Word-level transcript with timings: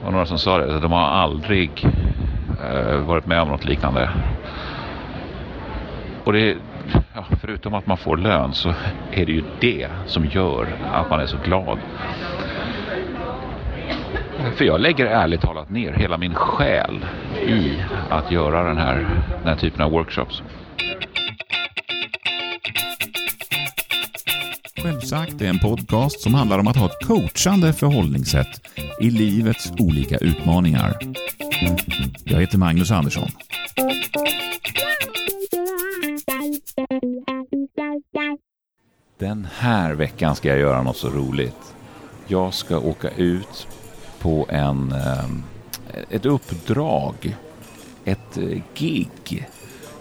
Det 0.00 0.04
var 0.04 0.12
några 0.12 0.26
som 0.26 0.38
sa 0.38 0.58
det, 0.58 0.80
de 0.80 0.92
har 0.92 1.06
aldrig 1.06 1.86
eh, 2.64 2.96
varit 2.96 3.26
med 3.26 3.40
om 3.42 3.48
något 3.48 3.64
liknande. 3.64 4.10
Och 6.24 6.32
det, 6.32 6.56
ja, 7.14 7.24
förutom 7.40 7.74
att 7.74 7.86
man 7.86 7.96
får 7.96 8.16
lön 8.16 8.52
så 8.52 8.68
är 9.12 9.26
det 9.26 9.32
ju 9.32 9.42
det 9.60 9.88
som 10.06 10.26
gör 10.26 10.66
att 10.92 11.10
man 11.10 11.20
är 11.20 11.26
så 11.26 11.36
glad. 11.44 11.78
För 14.54 14.64
jag 14.64 14.80
lägger 14.80 15.06
ärligt 15.06 15.40
talat 15.40 15.70
ner 15.70 15.92
hela 15.92 16.18
min 16.18 16.34
själ 16.34 17.04
i 17.46 17.82
att 18.10 18.30
göra 18.30 18.62
den 18.62 18.78
här, 18.78 18.96
den 19.38 19.48
här 19.48 19.56
typen 19.56 19.84
av 19.84 19.90
workshops. 19.90 20.42
Självsagt 24.82 25.40
är 25.40 25.46
en 25.46 25.58
podcast 25.58 26.20
som 26.20 26.34
handlar 26.34 26.58
om 26.58 26.66
att 26.66 26.76
ha 26.76 26.86
ett 26.86 27.06
coachande 27.06 27.72
förhållningssätt 27.72 28.60
i 29.00 29.10
livets 29.10 29.72
olika 29.78 30.18
utmaningar. 30.18 30.98
Jag 32.24 32.40
heter 32.40 32.58
Magnus 32.58 32.90
Andersson. 32.90 33.28
Den 39.18 39.48
här 39.58 39.94
veckan 39.94 40.36
ska 40.36 40.48
jag 40.48 40.58
göra 40.58 40.82
något 40.82 40.96
så 40.96 41.08
roligt. 41.08 41.74
Jag 42.26 42.54
ska 42.54 42.78
åka 42.78 43.08
ut 43.10 43.68
på 44.18 44.46
en, 44.48 44.92
ehm, 44.92 45.42
ett 46.10 46.26
uppdrag, 46.26 47.36
ett 48.04 48.36
eh, 48.36 48.60
gig. 48.74 49.48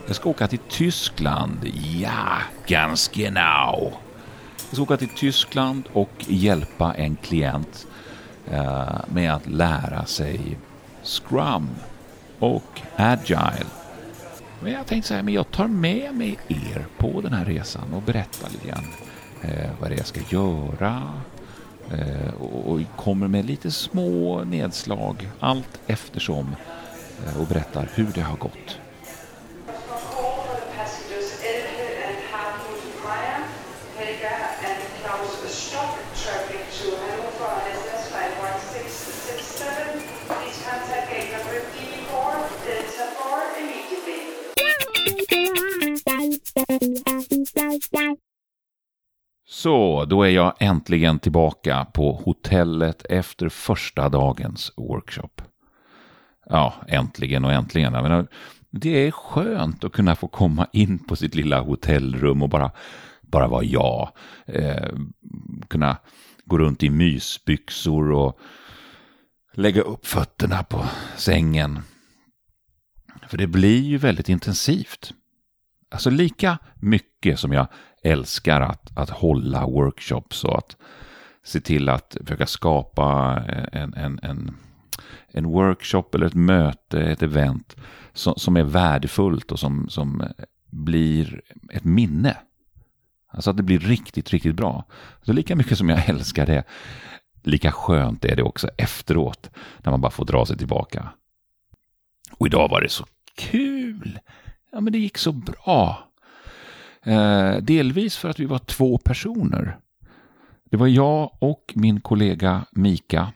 Jag 0.08 0.16
ska 0.16 0.30
åka 0.30 0.48
till 0.48 0.60
Tyskland. 0.70 1.58
Ja, 2.02 2.38
ganz 2.68 3.08
genau. 3.08 3.94
Jag 4.70 4.76
ska 4.76 4.84
åka 4.84 4.98
till 4.98 5.10
Tyskland 5.10 5.84
och 5.94 6.26
hjälpa 6.28 6.94
en 6.94 7.16
klient 7.16 7.88
eh, 8.52 9.02
med 9.08 9.34
att 9.34 9.48
lära 9.48 10.06
sig 10.06 10.58
Scrum 11.04 11.70
och 12.40 12.82
Agile. 12.96 13.66
Men 14.62 14.72
jag 14.72 14.86
tänkte 14.86 15.08
så 15.08 15.14
här, 15.14 15.24
men 15.24 15.34
jag 15.34 15.52
tar 15.52 15.68
med 15.68 16.16
mig 16.16 16.38
er 16.48 16.86
på 16.98 17.22
den 17.22 17.34
här 17.34 17.46
resan 17.46 17.94
och 17.94 18.02
berättar 18.02 18.50
lite 18.50 18.68
grann 18.68 18.86
eh, 19.42 19.70
vad 19.80 19.90
det 19.90 19.96
är 19.96 19.98
jag 19.98 20.08
ska 20.08 20.22
göra. 20.30 21.14
Eh, 21.92 22.34
och, 22.34 22.72
och 22.72 22.82
kommer 22.96 23.28
med 23.28 23.46
lite 23.46 23.72
små 23.72 24.44
nedslag 24.44 25.30
allt 25.40 25.80
eftersom 25.88 26.56
eh, 27.26 27.42
och 27.42 27.48
berättar 27.48 27.90
hur 27.94 28.08
det 28.16 28.22
har 28.22 28.38
gått. 28.38 28.80
Så, 49.62 50.06
då 50.06 50.24
är 50.24 50.30
jag 50.30 50.54
äntligen 50.60 51.20
tillbaka 51.20 51.86
på 51.94 52.12
hotellet 52.12 53.06
efter 53.10 53.50
första 53.50 54.10
dagens 54.10 54.74
workshop. 54.78 55.42
Ja, 56.46 56.74
äntligen 56.88 57.46
och 57.46 57.52
äntligen. 57.52 57.94
Jag 57.94 58.04
menar, 58.04 58.28
det 58.70 59.08
är 59.08 59.12
skönt 59.12 59.84
att 59.84 59.92
kunna 59.92 60.16
få 60.16 60.28
komma 60.28 60.68
in 60.74 61.00
på 61.00 61.16
sitt 61.16 61.36
lilla 61.36 61.62
hotellrum 61.62 62.42
och 62.42 62.50
bara, 62.50 62.72
bara 63.22 63.48
vara 63.48 63.64
jag. 63.64 64.10
Eh, 64.46 64.90
kunna 65.68 65.98
gå 66.46 66.58
runt 66.58 66.84
i 66.84 66.90
mysbyxor 66.90 68.12
och 68.12 68.40
lägga 69.54 69.82
upp 69.82 70.06
fötterna 70.08 70.64
på 70.64 70.86
sängen. 71.18 71.80
För 73.28 73.38
det 73.38 73.48
blir 73.48 73.82
ju 73.82 73.98
väldigt 73.98 74.30
intensivt. 74.30 75.14
Alltså 75.92 76.10
lika 76.10 76.58
mycket 76.76 77.40
som 77.40 77.54
jag 77.54 77.68
älskar 78.04 78.62
att, 78.62 78.98
att 78.98 79.10
hålla 79.10 79.66
workshops 79.66 80.44
och 80.44 80.58
att 80.58 80.78
se 81.44 81.60
till 81.60 81.90
att 81.90 82.18
försöka 82.22 82.46
skapa 82.46 83.38
en, 83.72 83.94
en, 83.94 84.20
en, 84.24 84.56
en 85.28 85.46
workshop 85.46 86.04
eller 86.14 86.26
ett 86.26 86.34
möte, 86.34 87.02
ett 87.02 87.24
event 87.24 87.76
som, 88.14 88.34
som 88.38 88.58
är 88.58 88.64
värdefullt 88.64 89.52
och 89.52 89.60
som, 89.60 89.90
som 89.90 90.24
blir 90.66 91.42
ett 91.72 91.84
minne. 91.84 92.38
Alltså 93.32 93.50
att 93.50 93.58
det 93.58 93.64
blir 93.64 93.80
riktigt, 93.80 94.30
riktigt 94.30 94.56
bra. 94.56 94.86
Så 95.22 95.34
lika 95.34 95.56
mycket 95.56 95.78
som 95.78 95.90
jag 95.90 96.10
älskar 96.10 96.46
det, 96.46 96.64
lika 97.44 97.72
skönt 97.72 98.26
är 98.26 98.36
det 98.36 98.44
också 98.44 98.70
efteråt 98.78 99.50
när 99.78 99.92
man 99.92 100.02
bara 100.02 100.12
får 100.12 100.26
dra 100.26 100.46
sig 100.46 100.58
tillbaka. 100.58 101.10
Och 102.32 102.48
idag 102.48 102.70
var 102.70 102.82
det 102.82 102.90
så 102.90 103.06
kul! 103.36 104.20
Ja, 104.72 104.80
men 104.80 104.94
det 104.94 105.00
gick 105.00 105.18
så 105.18 105.32
bra. 105.32 106.10
Eh, 107.04 107.58
delvis 107.58 108.18
för 108.18 108.30
att 108.30 108.40
vi 108.40 108.46
var 108.46 108.60
två 108.60 108.98
personer. 108.98 109.80
Det 110.72 110.78
var 110.78 110.88
jag 110.88 111.38
och 111.40 111.74
min 111.76 112.02
kollega 112.02 112.66
Mika. 112.72 113.34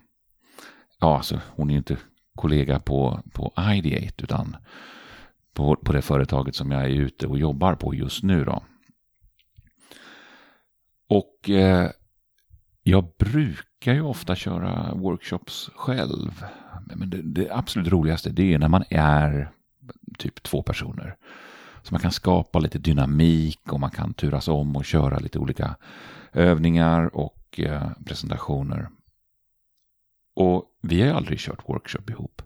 Ja, 1.00 1.18
alltså 1.18 1.42
hon 1.56 1.70
är 1.70 1.74
ju 1.74 1.78
inte 1.78 1.98
kollega 2.36 2.80
på, 2.80 3.20
på 3.34 3.54
Ideate 3.76 4.24
utan 4.24 4.56
på, 5.54 5.76
på 5.76 5.94
det 5.94 6.02
företaget 6.02 6.56
som 6.56 6.72
jag 6.72 6.84
är 6.84 6.90
ute 6.90 7.28
och 7.28 7.40
jobbar 7.40 7.76
på 7.76 7.96
just 7.96 8.24
nu. 8.24 8.44
Då. 8.46 8.64
Och 11.10 11.50
eh, 11.50 11.90
jag 12.84 13.08
brukar 13.20 13.94
ju 13.94 14.02
ofta 14.02 14.36
köra 14.36 14.94
workshops 14.94 15.70
själv. 15.76 16.46
Men 16.96 17.10
det, 17.10 17.22
det 17.22 17.50
absolut 17.52 17.88
roligaste 17.88 18.30
det 18.30 18.54
är 18.54 18.60
när 18.60 18.70
man 18.70 18.84
är 18.90 19.52
typ 20.18 20.44
två 20.44 20.64
personer. 20.64 21.16
Så 21.84 21.94
man 21.94 22.02
kan 22.02 22.12
skapa 22.12 22.60
lite 22.60 22.80
dynamik 22.80 23.74
och 23.74 23.80
man 23.80 23.92
kan 23.92 24.14
turas 24.14 24.48
om 24.48 24.76
och 24.76 24.86
köra 24.86 25.20
lite 25.20 25.40
olika 25.40 25.76
övningar 26.34 27.16
och 27.16 27.60
eh, 27.60 27.92
presentationer. 28.06 28.90
Och 30.36 30.66
vi 30.82 31.02
har 31.02 31.08
ju 31.08 31.14
aldrig 31.14 31.40
kört 31.40 31.70
workshop 31.70 32.10
ihop. 32.10 32.42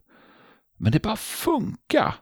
Men 0.78 0.92
det 0.92 1.02
bara 1.02 1.16
funkar. 1.16 2.16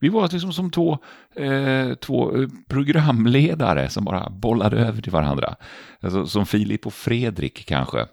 Vi 0.00 0.08
var 0.08 0.28
liksom 0.32 0.52
som 0.52 0.70
två, 0.70 0.98
eh, 1.36 1.94
två 1.94 2.36
eh, 2.36 2.48
programledare 2.68 3.88
som 3.88 4.04
bara 4.04 4.30
bollade 4.30 4.76
över 4.76 5.02
till 5.02 5.12
varandra. 5.12 5.54
Alltså, 6.00 6.26
som 6.26 6.46
Filip 6.46 6.86
och 6.86 6.94
Fredrik 6.94 7.66
kanske. 7.66 8.06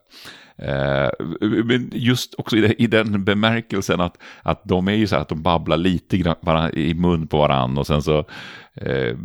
Eh, 0.57 1.09
men 1.65 1.91
just 1.93 2.35
också 2.37 2.57
i, 2.57 2.75
i, 2.77 2.87
den 2.87 3.23
bemärkelsen 3.23 4.01
att, 4.01 4.17
att 4.41 4.61
de 4.63 4.87
är 4.87 4.93
ju 4.93 5.07
så 5.07 5.15
här 5.15 5.21
att 5.21 5.29
de 5.29 5.41
babblar 5.41 5.77
lite 5.77 6.17
grann 6.17 6.69
i 6.73 6.93
mun 6.93 7.27
på 7.27 7.37
varandra 7.37 7.79
och 7.79 7.87
sen 7.87 8.01
så 8.01 8.19
eh, 8.73 9.17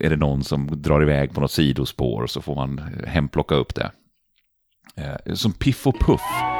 är 0.00 0.10
det 0.10 0.16
någon 0.16 0.44
som 0.44 0.82
drar 0.82 1.02
iväg 1.02 1.34
på 1.34 1.40
något 1.40 1.52
sidospår 1.52 2.22
och 2.22 2.30
så 2.30 2.42
får 2.42 2.54
man 2.54 2.78
eh, 2.78 3.08
hemplocka 3.08 3.54
upp 3.54 3.74
det. 3.74 3.90
Eh, 4.96 5.34
som 5.34 5.52
Piff 5.52 5.86
och 5.86 6.00
Puff. 6.00 6.55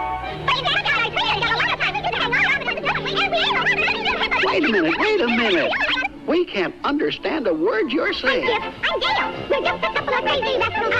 Wait 4.56 4.64
a 4.64 4.72
minute, 4.72 4.96
wait 4.98 5.20
a 5.20 5.26
minute. 5.26 5.70
We 6.26 6.46
can't 6.46 6.74
understand 6.84 7.46
a 7.46 7.52
word 7.52 7.92
you're 7.92 8.14
saying. 8.14 8.48
I'm 8.48 9.00
Gail. 9.00 9.32
We're 9.50 9.60
just 9.60 9.84
a 9.84 9.92
couple 9.92 10.14
of 10.14 10.24
crazy 10.24 10.58
there 10.58 10.70
from. 10.70 10.92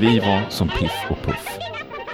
Vi 0.00 0.18
var 0.18 0.50
som 0.50 0.68
Piff 0.68 0.92
och 1.10 1.22
Puff. 1.22 1.58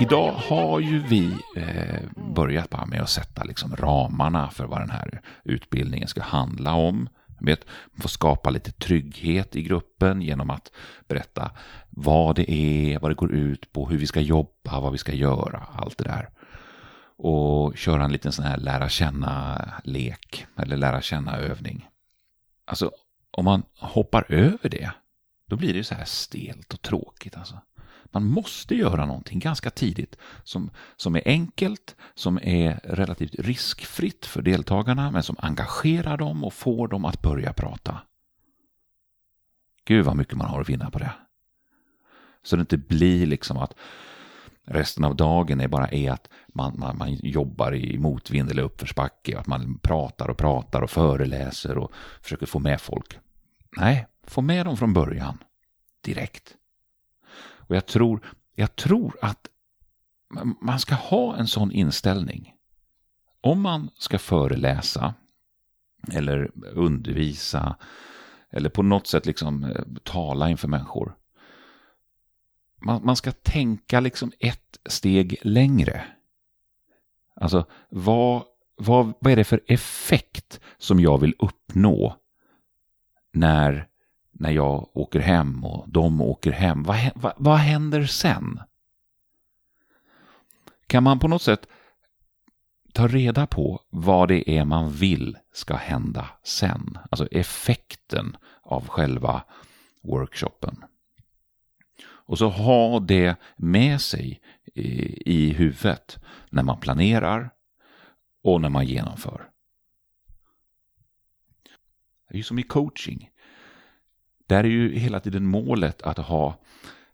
Idag 0.01 0.33
har 0.33 0.81
ju 0.81 0.99
vi 0.99 1.37
eh, 1.57 2.01
börjat 2.35 2.71
bara 2.71 2.87
med 2.87 3.03
att 3.03 3.11
sätta 3.11 3.45
liksom 3.45 3.77
ramarna 3.77 4.51
för 4.51 4.67
vad 4.67 4.81
den 4.81 4.91
här 4.91 5.21
utbildningen 5.45 6.09
ska 6.09 6.23
handla 6.23 6.75
om. 6.75 7.09
Vet, 7.41 7.65
få 8.01 8.09
skapa 8.09 8.51
lite 8.51 8.73
trygghet 8.73 9.57
i 9.57 9.63
gruppen 9.63 10.23
genom 10.23 10.51
att 10.51 10.73
berätta 11.09 11.51
vad 11.91 12.37
det 12.37 12.53
är, 12.53 12.99
vad 12.99 13.11
det 13.11 13.15
går 13.15 13.33
ut 13.33 13.73
på, 13.73 13.89
hur 13.89 13.99
vi 13.99 14.07
ska 14.07 14.21
jobba, 14.21 14.81
vad 14.81 14.93
vi 14.93 14.99
ska 14.99 15.13
göra, 15.13 15.63
allt 15.77 15.99
det 15.99 16.05
där. 16.05 16.29
Och 17.19 17.77
köra 17.77 18.05
en 18.05 18.13
liten 18.13 18.33
sån 18.33 18.45
här 18.45 18.57
lära 18.57 18.89
känna-lek 18.89 20.47
eller 20.57 20.77
lära 20.77 21.01
känna-övning. 21.01 21.89
Alltså, 22.65 22.91
om 23.31 23.45
man 23.45 23.63
hoppar 23.75 24.33
över 24.33 24.69
det, 24.69 24.91
då 25.47 25.57
blir 25.57 25.75
det 25.75 25.85
så 25.85 25.95
här 25.95 26.05
stelt 26.05 26.75
och 26.75 26.83
tråkigt. 26.83 27.37
Alltså. 27.37 27.61
Man 28.05 28.25
måste 28.25 28.75
göra 28.75 29.07
någonting 29.07 29.39
ganska 29.39 29.71
tidigt 29.71 30.17
som, 30.45 30.71
som 30.97 31.17
är 31.17 31.23
enkelt, 31.25 31.97
som 32.15 32.39
är 32.43 32.81
relativt 32.85 33.35
riskfritt 33.35 34.27
för 34.27 34.43
deltagarna, 34.43 35.11
men 35.11 35.23
som 35.23 35.37
engagerar 35.39 36.17
dem 36.17 36.45
och 36.45 36.55
får 36.55 36.89
dem 36.89 37.05
att 37.05 37.23
börja 37.23 37.53
prata. 37.53 38.01
Gud 39.85 40.05
vad 40.05 40.17
mycket 40.17 40.37
man 40.37 40.49
har 40.49 40.61
att 40.61 40.69
vinna 40.69 40.91
på 40.91 40.99
det. 40.99 41.13
Så 42.43 42.57
det 42.57 42.61
inte 42.61 42.79
blir 42.79 43.27
liksom 43.27 43.57
att 43.57 43.75
resten 44.71 45.05
av 45.05 45.17
dagen 45.17 45.61
är 45.61 45.69
bara 45.69 45.89
är 45.89 46.11
att 46.11 46.29
man, 46.49 46.75
man, 46.79 46.99
man 46.99 47.15
jobbar 47.15 47.75
i 47.75 47.99
motvind 47.99 48.51
eller 48.51 48.63
uppförsbacke, 48.63 49.39
att 49.39 49.47
man 49.47 49.79
pratar 49.79 50.29
och 50.29 50.39
pratar 50.39 50.83
och 50.83 50.91
föreläser 50.91 51.79
och 51.79 51.93
försöker 52.23 52.47
få 52.47 52.59
med 52.59 52.81
folk. 52.81 53.19
Nej, 53.77 54.07
få 54.23 54.41
med 54.41 54.67
dem 54.67 54.77
från 54.77 54.93
början. 54.93 55.39
Direkt. 56.01 56.55
Och 57.41 57.77
jag 57.77 57.87
tror, 57.87 58.27
jag 58.55 58.77
tror 58.77 59.17
att 59.23 59.49
man 60.61 60.81
ska 60.81 60.95
ha 60.95 61.37
en 61.37 61.47
sån 61.47 61.73
inställning. 61.73 62.55
Om 63.41 63.61
man 63.61 63.91
ska 63.95 64.19
föreläsa 64.19 65.15
eller 66.13 66.51
undervisa 66.75 67.77
eller 68.51 68.71
på 68.71 68.83
något 68.83 69.07
sätt 69.07 69.27
liksom 69.27 69.65
eh, 69.65 69.85
tala 70.05 70.51
inför 70.51 70.69
människor. 70.69 71.17
Man, 72.79 73.05
man 73.05 73.17
ska 73.17 73.33
tänka 73.33 74.01
liksom 74.01 74.33
ett 74.41 74.79
steg 74.89 75.37
längre. 75.43 76.05
Alltså, 77.35 77.67
vad, 77.89 78.43
vad, 78.77 79.13
vad 79.21 79.33
är 79.33 79.37
det 79.37 79.45
för 79.45 79.61
effekt 79.67 80.61
som 80.79 81.01
jag 81.01 81.19
vill 81.19 81.35
uppnå 81.39 82.17
när, 83.33 83.89
när 84.33 84.51
jag 84.51 84.97
åker 84.97 85.21
hem 85.21 85.65
och 85.65 85.89
de 85.89 86.21
åker 86.21 86.53
hem? 86.53 86.83
Vad, 86.83 87.11
vad, 87.15 87.33
vad 87.37 87.57
händer 87.57 88.07
sen? 88.07 88.61
Kan 90.87 91.03
man 91.03 91.19
på 91.19 91.29
något 91.29 91.43
sätt 91.43 91.67
ta 92.93 93.09
reda 93.09 93.47
på 93.47 93.81
vad 93.91 94.29
det 94.29 94.51
är 94.51 94.65
man 94.65 94.91
vill 94.91 95.39
ska 95.53 95.77
hända 95.77 96.27
sen. 96.43 96.99
Alltså 97.11 97.27
effekten 97.27 98.37
av 98.63 98.89
själva 98.89 99.43
workshopen. 100.03 100.85
Och 102.29 102.39
så 102.39 102.49
ha 102.49 103.01
det 103.01 103.37
med 103.57 104.01
sig 104.01 104.41
i, 104.75 104.89
i 105.33 105.53
huvudet 105.53 106.19
när 106.51 106.63
man 106.63 106.81
planerar 106.81 107.51
och 108.43 108.61
när 108.61 108.69
man 108.69 108.87
genomför. 108.87 109.51
Det 112.29 112.35
är 112.35 112.37
ju 112.37 112.43
som 112.43 112.59
i 112.59 112.63
coaching. 112.63 113.31
Där 114.47 114.65
är 114.65 114.69
ju 114.69 114.99
hela 114.99 115.21
tiden 115.21 115.47
målet 115.47 116.03
att 116.03 116.19
ha 116.19 116.61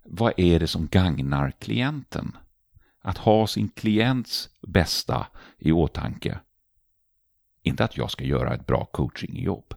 vad 0.02 0.32
är 0.36 0.60
det 0.60 0.66
som 0.66 0.88
gagnar 0.88 1.50
klienten? 1.50 2.36
att 3.04 3.18
ha 3.18 3.46
sin 3.46 3.68
klients 3.68 4.48
bästa 4.62 5.26
i 5.58 5.72
åtanke. 5.72 6.40
Inte 7.62 7.84
att 7.84 7.96
jag 7.96 8.10
ska 8.10 8.24
göra 8.24 8.54
ett 8.54 8.66
bra 8.66 8.84
coachingjobb. 8.84 9.74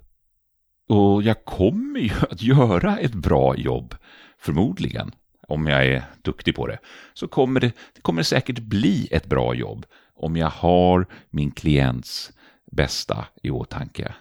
Och 0.87 1.23
jag 1.23 1.45
kommer 1.45 1.99
ju 1.99 2.11
att 2.29 2.41
göra 2.41 2.97
ett 2.97 3.13
bra 3.13 3.55
jobb, 3.55 3.95
förmodligen. 4.37 5.11
Om 5.47 5.67
jag 5.67 5.85
är 5.85 6.03
duktig 6.21 6.55
på 6.55 6.67
det. 6.67 6.79
Så 7.13 7.27
kommer 7.27 7.59
det, 7.59 7.71
det 7.93 8.01
kommer 8.01 8.23
säkert 8.23 8.59
bli 8.59 9.07
ett 9.11 9.25
bra 9.25 9.55
jobb 9.55 9.85
om 10.13 10.35
jag 10.35 10.49
har 10.49 11.05
min 11.29 11.51
klients 11.51 12.31
bästa 12.71 13.27
i 13.43 13.49
åtanke. 13.49 14.15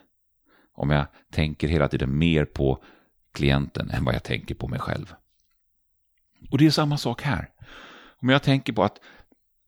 Om 0.73 0.90
jag 0.90 1.06
tänker 1.32 1.69
hela 1.69 1.88
tiden 1.88 2.19
mer 2.19 2.44
på 2.44 2.82
klienten 3.34 3.90
än 3.90 4.05
vad 4.05 4.14
jag 4.14 4.23
tänker 4.23 4.55
på 4.55 4.69
mig 4.69 4.81
själv. 4.81 5.14
Och 6.50 6.58
det 6.58 6.67
är 6.67 6.70
samma 6.70 6.99
sak 6.99 7.23
här. 7.23 7.50
Om 8.23 8.28
jag 8.28 8.43
tänker 8.43 8.73
på 8.73 8.84
att 8.84 9.00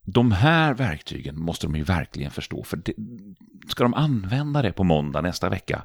de 0.01 0.31
här 0.31 0.73
verktygen 0.73 1.39
måste 1.39 1.67
de 1.67 1.75
ju 1.75 1.83
verkligen 1.83 2.31
förstå. 2.31 2.63
För 2.63 2.77
det, 2.77 2.93
ska 3.67 3.83
de 3.83 3.93
använda 3.93 4.61
det 4.61 4.71
på 4.71 4.83
måndag 4.83 5.21
nästa 5.21 5.49
vecka 5.49 5.83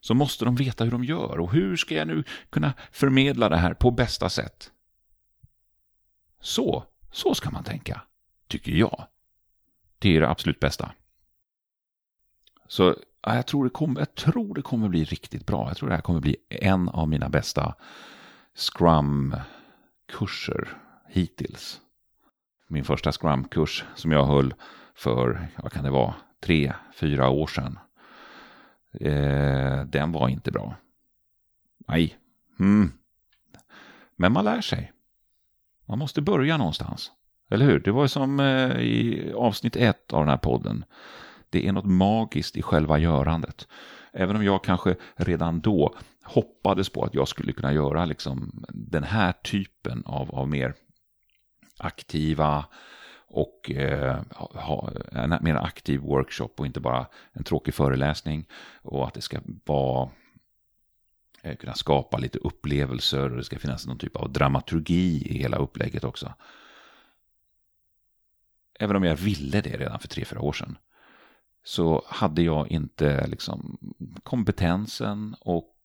så 0.00 0.14
måste 0.14 0.44
de 0.44 0.56
veta 0.56 0.84
hur 0.84 0.90
de 0.90 1.04
gör. 1.04 1.40
Och 1.40 1.52
hur 1.52 1.76
ska 1.76 1.94
jag 1.94 2.08
nu 2.08 2.24
kunna 2.50 2.72
förmedla 2.92 3.48
det 3.48 3.56
här 3.56 3.74
på 3.74 3.90
bästa 3.90 4.28
sätt? 4.28 4.70
Så, 6.42 6.84
så 7.12 7.34
ska 7.34 7.50
man 7.50 7.64
tänka, 7.64 8.02
tycker 8.48 8.72
jag. 8.72 9.06
Det 9.98 10.16
är 10.16 10.20
det 10.20 10.28
absolut 10.28 10.60
bästa. 10.60 10.92
Så 12.68 12.96
ja, 13.22 13.36
jag, 13.36 13.46
tror 13.46 13.64
det 13.64 13.70
kommer, 13.70 14.00
jag 14.00 14.14
tror 14.14 14.54
det 14.54 14.62
kommer 14.62 14.88
bli 14.88 15.04
riktigt 15.04 15.46
bra. 15.46 15.68
Jag 15.68 15.76
tror 15.76 15.88
det 15.88 15.94
här 15.94 16.02
kommer 16.02 16.20
bli 16.20 16.36
en 16.48 16.88
av 16.88 17.08
mina 17.08 17.28
bästa 17.28 17.74
Scrum-kurser 18.54 19.42
hittills 21.08 21.80
min 22.72 22.84
första 22.84 23.12
Scrum-kurs 23.12 23.84
som 23.94 24.12
jag 24.12 24.26
höll 24.26 24.54
för, 24.94 25.48
vad 25.62 25.72
kan 25.72 25.84
det 25.84 25.90
vara, 25.90 26.14
tre, 26.40 26.72
fyra 26.94 27.28
år 27.28 27.46
sedan. 27.46 27.78
Eh, 29.00 29.84
den 29.84 30.12
var 30.12 30.28
inte 30.28 30.52
bra. 30.52 30.76
Nej. 31.88 32.16
Mm. 32.60 32.92
Men 34.16 34.32
man 34.32 34.44
lär 34.44 34.60
sig. 34.60 34.92
Man 35.92 35.98
måste 35.98 36.22
börja 36.22 36.56
någonstans. 36.56 37.10
Eller 37.50 37.66
hur? 37.66 37.80
Det 37.80 37.90
var 37.90 38.06
som 38.06 38.40
eh, 38.40 38.80
i 38.80 39.32
avsnitt 39.36 39.76
ett 39.76 40.12
av 40.12 40.20
den 40.20 40.28
här 40.28 40.36
podden. 40.36 40.84
Det 41.50 41.68
är 41.68 41.72
något 41.72 41.84
magiskt 41.84 42.56
i 42.56 42.62
själva 42.62 42.98
görandet. 42.98 43.68
Även 44.12 44.36
om 44.36 44.44
jag 44.44 44.64
kanske 44.64 44.96
redan 45.16 45.60
då 45.60 45.94
hoppades 46.24 46.88
på 46.88 47.04
att 47.04 47.14
jag 47.14 47.28
skulle 47.28 47.52
kunna 47.52 47.72
göra 47.72 48.04
liksom 48.04 48.64
den 48.68 49.02
här 49.02 49.32
typen 49.32 50.02
av, 50.06 50.34
av 50.34 50.48
mer 50.48 50.74
aktiva 51.78 52.64
och 53.26 53.70
eh, 53.70 54.20
ha 54.54 54.90
en 55.12 55.38
mer 55.40 55.54
aktiv 55.54 56.00
workshop 56.00 56.50
och 56.56 56.66
inte 56.66 56.80
bara 56.80 57.06
en 57.32 57.44
tråkig 57.44 57.74
föreläsning. 57.74 58.46
Och 58.82 59.06
att 59.06 59.14
det 59.14 59.20
ska 59.20 59.38
vara 59.64 60.10
Eh, 61.42 61.56
kunna 61.56 61.74
skapa 61.74 62.18
lite 62.18 62.38
upplevelser 62.38 63.30
och 63.30 63.36
det 63.36 63.44
ska 63.44 63.58
finnas 63.58 63.86
någon 63.86 63.98
typ 63.98 64.16
av 64.16 64.32
dramaturgi 64.32 65.26
i 65.26 65.38
hela 65.38 65.56
upplägget 65.56 66.04
också. 66.04 66.34
Även 68.78 68.96
om 68.96 69.04
jag 69.04 69.16
ville 69.16 69.60
det 69.60 69.76
redan 69.76 69.98
för 69.98 70.08
tre, 70.08 70.24
fyra 70.24 70.40
år 70.40 70.52
sedan 70.52 70.78
så 71.64 72.04
hade 72.06 72.42
jag 72.42 72.68
inte 72.68 73.26
liksom 73.26 73.78
kompetensen 74.22 75.36
och 75.40 75.76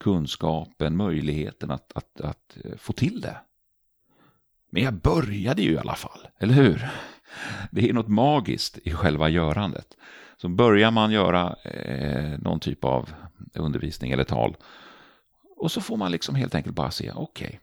kunskapen, 0.00 0.96
möjligheten 0.96 1.70
att, 1.70 1.92
att, 1.94 2.20
att 2.20 2.56
få 2.76 2.92
till 2.92 3.20
det. 3.20 3.36
Men 4.70 4.82
jag 4.82 4.94
började 4.94 5.62
ju 5.62 5.72
i 5.72 5.78
alla 5.78 5.94
fall, 5.94 6.28
eller 6.38 6.54
hur? 6.54 6.88
Det 7.70 7.88
är 7.88 7.92
något 7.92 8.08
magiskt 8.08 8.78
i 8.78 8.92
själva 8.92 9.28
görandet. 9.28 9.96
Så 10.36 10.48
börjar 10.48 10.90
man 10.90 11.12
göra 11.12 11.56
eh, 11.64 12.38
någon 12.38 12.60
typ 12.60 12.84
av 12.84 13.14
undervisning 13.54 14.10
eller 14.10 14.24
tal 14.24 14.56
och 15.56 15.72
så 15.72 15.80
får 15.80 15.96
man 15.96 16.10
liksom 16.10 16.34
helt 16.34 16.54
enkelt 16.54 16.76
bara 16.76 16.90
se, 16.90 17.12
okej, 17.12 17.46
okay, 17.46 17.58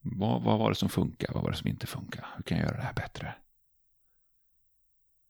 vad, 0.00 0.42
vad 0.42 0.58
var 0.58 0.68
det 0.68 0.74
som 0.74 0.88
funkar, 0.88 1.32
vad 1.32 1.42
var 1.42 1.50
det 1.50 1.56
som 1.56 1.68
inte 1.68 1.86
funkar, 1.86 2.26
hur 2.36 2.42
kan 2.42 2.58
jag 2.58 2.66
göra 2.66 2.76
det 2.76 2.82
här 2.82 2.94
bättre? 2.94 3.34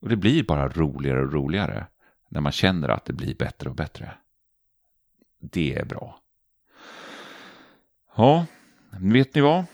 Och 0.01 0.09
det 0.09 0.17
blir 0.17 0.45
bara 0.45 0.69
roligare 0.69 1.21
och 1.21 1.33
roligare 1.33 1.87
när 2.29 2.41
man 2.41 2.53
känner 2.53 2.89
att 2.89 3.05
det 3.05 3.13
blir 3.13 3.35
bättre 3.35 3.71
och 3.71 3.77
bättre. 3.77 4.15
Det 5.39 5.75
är 5.75 5.85
bra. 5.85 6.21
Ja, 8.17 8.47
vet 8.91 9.35
ni 9.35 9.41
vad? 9.41 9.65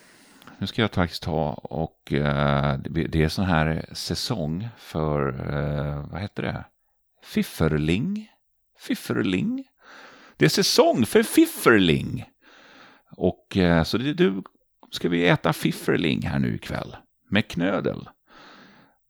nu 0.59 0.67
ska 0.67 0.83
jag 0.83 0.91
faktiskt 0.91 1.23
ta 1.23 1.53
och 1.53 2.12
eh, 2.12 2.79
det 2.79 3.23
är 3.23 3.29
sån 3.29 3.44
här 3.44 3.87
säsong 3.93 4.69
för, 4.77 5.29
eh, 5.55 6.11
vad 6.11 6.20
heter 6.20 6.43
det? 6.43 6.65
Fifferling? 7.22 8.31
Fifferling? 8.79 9.65
Det 10.39 10.45
är 10.45 10.49
säsong 10.49 11.07
för 11.07 11.23
fifferling. 11.23 12.25
Och 13.17 13.57
eh, 13.57 13.83
så 13.83 13.99
det, 13.99 14.13
du 14.13 14.43
ska 14.91 15.09
vi 15.09 15.29
äta 15.29 15.53
fifferling 15.53 16.23
här 16.27 16.39
nu 16.39 16.55
ikväll. 16.55 16.97
Med 17.31 17.49
knödel. 17.49 18.09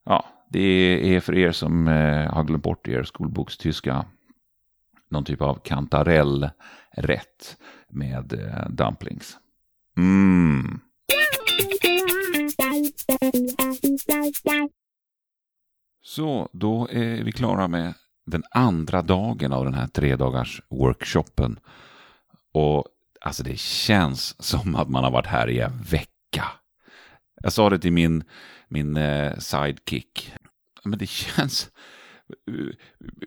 Ja, 0.05 0.27
det 0.51 1.15
är 1.15 1.21
för 1.21 1.39
er 1.39 1.53
som 1.53 1.89
eh, 1.89 2.33
har 2.33 2.45
glömt 2.45 2.63
bort 2.63 2.89
er 2.89 3.03
skolbokstyska 3.03 4.07
någon 5.11 5.25
typ 5.25 5.43
av 5.43 5.61
kantarellrätt 5.65 7.57
med 7.89 8.33
eh, 8.33 8.69
dumplings. 8.71 9.37
Mm. 9.97 10.81
Så, 16.03 16.49
då 16.53 16.89
är 16.91 17.25
vi 17.25 17.33
klara 17.33 17.69
med 17.69 17.95
den 18.31 18.45
andra 18.51 19.03
dagen 19.03 19.53
av 19.53 19.65
den 19.65 19.75
här 19.75 19.87
tre 19.87 20.17
dagars 20.17 20.63
workshopen. 20.69 21.59
Och 22.53 22.85
alltså 23.21 23.43
det 23.43 23.59
känns 23.59 24.43
som 24.43 24.75
att 24.75 24.89
man 24.89 25.05
har 25.05 25.11
varit 25.11 25.27
här 25.27 25.49
i 25.49 25.61
en 25.61 25.83
vecka. 25.83 26.45
Jag 27.43 27.53
sa 27.53 27.71
det 27.71 27.79
till 27.79 27.93
min, 27.93 28.25
min 28.69 28.97
eh, 28.97 29.39
sidekick. 29.39 30.35
Men 30.85 30.99
det 30.99 31.09
känns... 31.09 31.71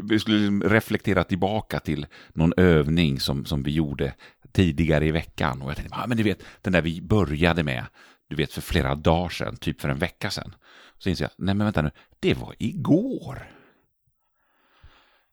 Vi 0.03 0.19
skulle 0.19 0.37
liksom 0.37 0.63
reflektera 0.63 1.23
tillbaka 1.23 1.79
till 1.79 2.05
någon 2.29 2.53
övning 2.57 3.19
som, 3.19 3.45
som 3.45 3.63
vi 3.63 3.71
gjorde 3.71 4.13
tidigare 4.51 5.05
i 5.05 5.11
veckan. 5.11 5.61
Och 5.61 5.69
jag 5.69 5.77
tänkte, 5.77 5.95
ah, 5.95 6.07
men 6.07 6.17
du 6.17 6.23
vet, 6.23 6.43
den 6.61 6.73
där 6.73 6.81
vi 6.81 7.01
började 7.01 7.63
med 7.63 7.85
du 8.31 8.37
vet 8.37 8.53
för 8.53 8.61
flera 8.61 8.95
dagar 8.95 9.29
sedan, 9.29 9.57
typ 9.57 9.81
för 9.81 9.89
en 9.89 9.99
vecka 9.99 10.29
sedan. 10.29 10.55
Så 10.97 11.09
inser 11.09 11.25
jag, 11.25 11.31
nej 11.37 11.55
men 11.55 11.65
vänta 11.65 11.81
nu, 11.81 11.91
det 12.19 12.33
var 12.33 12.55
igår. 12.59 13.51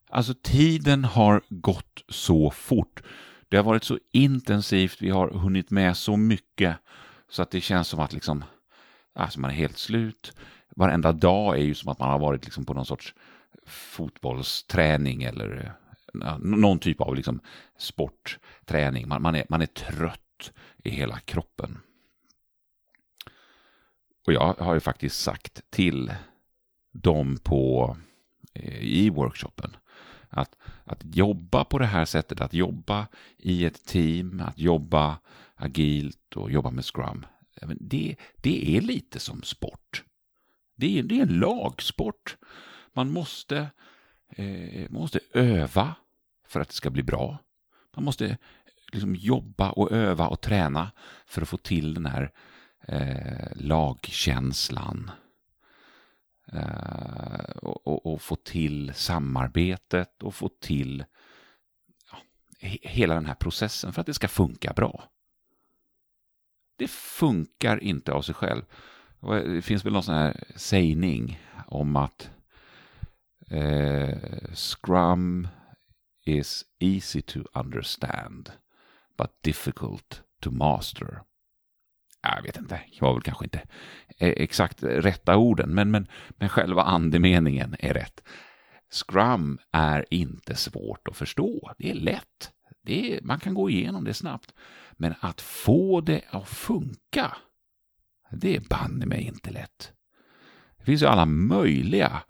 Alltså 0.09 0.33
tiden 0.33 1.03
har 1.03 1.41
gått 1.49 2.03
så 2.07 2.51
fort. 2.51 3.03
Det 3.49 3.57
har 3.57 3.63
varit 3.63 3.83
så 3.83 3.99
intensivt, 4.11 5.01
vi 5.01 5.09
har 5.09 5.29
hunnit 5.29 5.71
med 5.71 5.97
så 5.97 6.17
mycket 6.17 6.77
så 7.29 7.41
att 7.41 7.51
det 7.51 7.61
känns 7.61 7.87
som 7.87 7.99
att 7.99 8.13
liksom, 8.13 8.43
alltså 9.15 9.39
man 9.39 9.51
är 9.51 9.55
helt 9.55 9.77
slut. 9.77 10.33
Varenda 10.75 11.11
dag 11.11 11.57
är 11.57 11.63
ju 11.63 11.75
som 11.75 11.91
att 11.91 11.99
man 11.99 12.09
har 12.09 12.19
varit 12.19 12.45
liksom 12.45 12.65
på 12.65 12.73
någon 12.73 12.85
sorts 12.85 13.13
fotbollsträning 13.65 15.23
eller 15.23 15.75
eh, 16.23 16.37
någon 16.37 16.79
typ 16.79 17.01
av 17.01 17.15
liksom 17.15 17.39
sportträning. 17.77 19.07
Man, 19.07 19.21
man, 19.21 19.35
är, 19.35 19.45
man 19.49 19.61
är 19.61 19.65
trött 19.65 20.51
i 20.83 20.89
hela 20.89 21.19
kroppen. 21.19 21.79
Och 24.27 24.33
jag 24.33 24.53
har 24.53 24.73
ju 24.73 24.79
faktiskt 24.79 25.19
sagt 25.19 25.61
till 25.69 26.13
dem 26.91 27.37
på, 27.43 27.97
eh, 28.53 28.81
i 28.81 29.09
workshopen 29.09 29.75
att, 30.29 30.55
att 30.83 31.15
jobba 31.15 31.63
på 31.63 31.79
det 31.79 31.85
här 31.85 32.05
sättet, 32.05 32.41
att 32.41 32.53
jobba 32.53 33.07
i 33.37 33.65
ett 33.65 33.85
team, 33.85 34.41
att 34.45 34.59
jobba 34.59 35.17
agilt 35.55 36.35
och 36.35 36.51
jobba 36.51 36.71
med 36.71 36.85
scrum. 36.85 37.25
Det, 37.79 38.15
det 38.35 38.77
är 38.77 38.81
lite 38.81 39.19
som 39.19 39.43
sport. 39.43 40.03
Det 40.75 40.99
är, 40.99 41.03
det 41.03 41.19
är 41.19 41.23
en 41.23 41.39
lagsport. 41.39 42.37
Man 42.93 43.11
måste, 43.11 43.67
eh, 44.29 44.89
måste 44.89 45.19
öva 45.33 45.95
för 46.47 46.59
att 46.59 46.67
det 46.67 46.73
ska 46.73 46.89
bli 46.89 47.03
bra. 47.03 47.37
Man 47.95 48.05
måste 48.05 48.37
liksom 48.91 49.15
jobba 49.15 49.71
och 49.71 49.91
öva 49.91 50.27
och 50.27 50.41
träna 50.41 50.91
för 51.25 51.41
att 51.41 51.49
få 51.49 51.57
till 51.57 51.93
den 51.93 52.05
här 52.05 52.31
eh, 52.87 53.47
lagkänslan. 53.55 55.11
Eh, 56.53 57.57
och, 57.61 57.87
och, 57.87 58.13
och, 58.13 58.21
få 58.21 58.35
till 58.35 58.93
samarbetet 58.93 60.23
och 60.23 60.35
få 60.35 60.49
till 60.49 61.05
ja, 62.11 62.17
hela 62.81 63.13
den 63.13 63.25
här 63.25 63.35
processen 63.35 63.93
för 63.93 64.01
att 64.01 64.07
det 64.07 64.13
ska 64.13 64.27
funka 64.27 64.73
bra. 64.73 65.03
Det 66.77 66.87
funkar 66.91 67.83
inte 67.83 68.11
av 68.13 68.21
sig 68.21 68.35
själv. 68.35 68.63
Eh, 69.23 69.29
det 69.29 69.61
finns 69.61 69.85
väl 69.85 69.93
någon 69.93 70.03
sån 70.03 70.15
här 70.15 70.43
sägning 70.55 71.39
om 71.67 71.95
att 71.95 72.29
eh, 73.47 74.17
Scrum 74.53 75.47
is 76.25 76.65
easy 76.79 77.21
to 77.21 77.39
understand 77.53 78.51
but 79.17 79.43
difficult 79.43 80.23
to 80.41 80.51
master. 80.51 81.21
Jag 82.21 82.43
vet 82.43 82.57
inte, 82.57 82.81
jag 82.91 83.07
var 83.07 83.13
väl 83.13 83.23
kanske 83.23 83.45
inte 83.45 83.61
eh, 84.17 84.29
exakt 84.29 84.83
rätta 84.83 85.37
orden, 85.37 85.69
men, 85.69 85.91
men, 85.91 86.07
men 86.29 86.49
själva 86.49 86.83
andemeningen 86.83 87.75
är 87.79 87.93
rätt. 87.93 88.23
Scrum 88.91 89.59
är 89.71 90.05
inte 90.09 90.55
svårt 90.55 91.07
att 91.07 91.17
förstå, 91.17 91.73
det 91.77 91.91
är 91.91 91.95
lätt. 91.95 92.51
Det 92.81 93.13
är, 93.13 93.21
man 93.21 93.39
kan 93.39 93.53
gå 93.53 93.69
igenom 93.69 94.03
det 94.03 94.13
snabbt. 94.13 94.53
Men 94.91 95.13
att 95.19 95.41
få 95.41 96.01
det 96.01 96.21
att 96.29 96.49
funka, 96.49 97.37
det 98.31 98.55
är 98.55 98.61
banne 98.69 99.05
mig 99.05 99.21
inte 99.21 99.51
lätt. 99.51 99.91
Det 100.77 100.83
finns 100.83 101.01
ju 101.01 101.05
alla 101.05 101.25
möjliga 101.25 102.23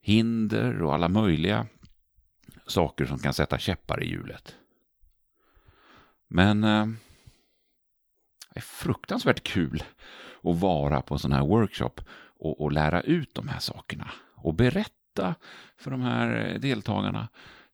hinder 0.00 0.82
och 0.82 0.94
alla 0.94 1.08
möjliga 1.08 1.66
saker 2.66 3.06
som 3.06 3.18
kan 3.18 3.34
sätta 3.34 3.58
käppar 3.58 4.02
i 4.02 4.10
hjulet. 4.10 4.54
Men 6.28 6.64
eh, 6.64 6.86
är 8.54 8.60
fruktansvärt 8.60 9.42
kul 9.42 9.82
att 10.42 10.60
vara 10.60 11.02
på 11.02 11.14
en 11.14 11.18
sån 11.18 11.32
här 11.32 11.46
workshop 11.46 12.00
och, 12.38 12.60
och 12.60 12.72
lära 12.72 13.00
ut 13.00 13.34
de 13.34 13.48
här 13.48 13.58
sakerna 13.58 14.10
och 14.34 14.54
berätta 14.54 15.34
för 15.76 15.90
de 15.90 16.00
här 16.00 16.46
eh, 16.46 16.60
deltagarna 16.60 17.28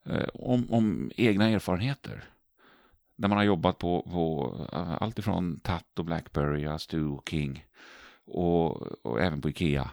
eh, 0.07 0.29
om, 0.35 0.73
om 0.73 1.11
egna 1.17 1.49
erfarenheter. 1.49 2.25
Där 3.17 3.29
man 3.29 3.39
har 3.39 3.45
jobbat 3.45 3.79
på, 3.79 4.03
på 4.03 4.55
eh, 4.73 5.03
allt 5.03 5.19
ifrån 5.19 5.61
Tatt 5.61 5.99
och 5.99 6.05
Blackberry, 6.05 6.79
Stu 6.79 7.07
och 7.07 7.29
King 7.29 7.65
och, 8.27 9.07
och 9.07 9.21
även 9.21 9.41
på 9.41 9.49
Ikea. 9.49 9.91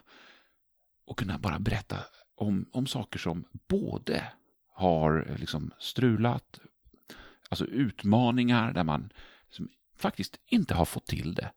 Och 1.06 1.20
kunna 1.20 1.38
bara 1.38 1.60
berätta 1.60 1.98
om, 2.36 2.66
om 2.72 2.88
saker 2.88 3.20
som 3.20 3.44
både 3.68 4.24
har 4.74 5.26
eh, 5.30 5.38
liksom 5.38 5.72
strulat, 5.80 6.60
alltså 7.50 7.66
utmaningar 7.66 8.74
där 8.74 8.84
man 8.84 9.14
liksom 9.46 9.70
faktiskt 10.02 10.40
inte 10.46 10.74
har 10.74 10.86
fått 10.86 11.08
till 11.08 11.34
det. 11.34 11.52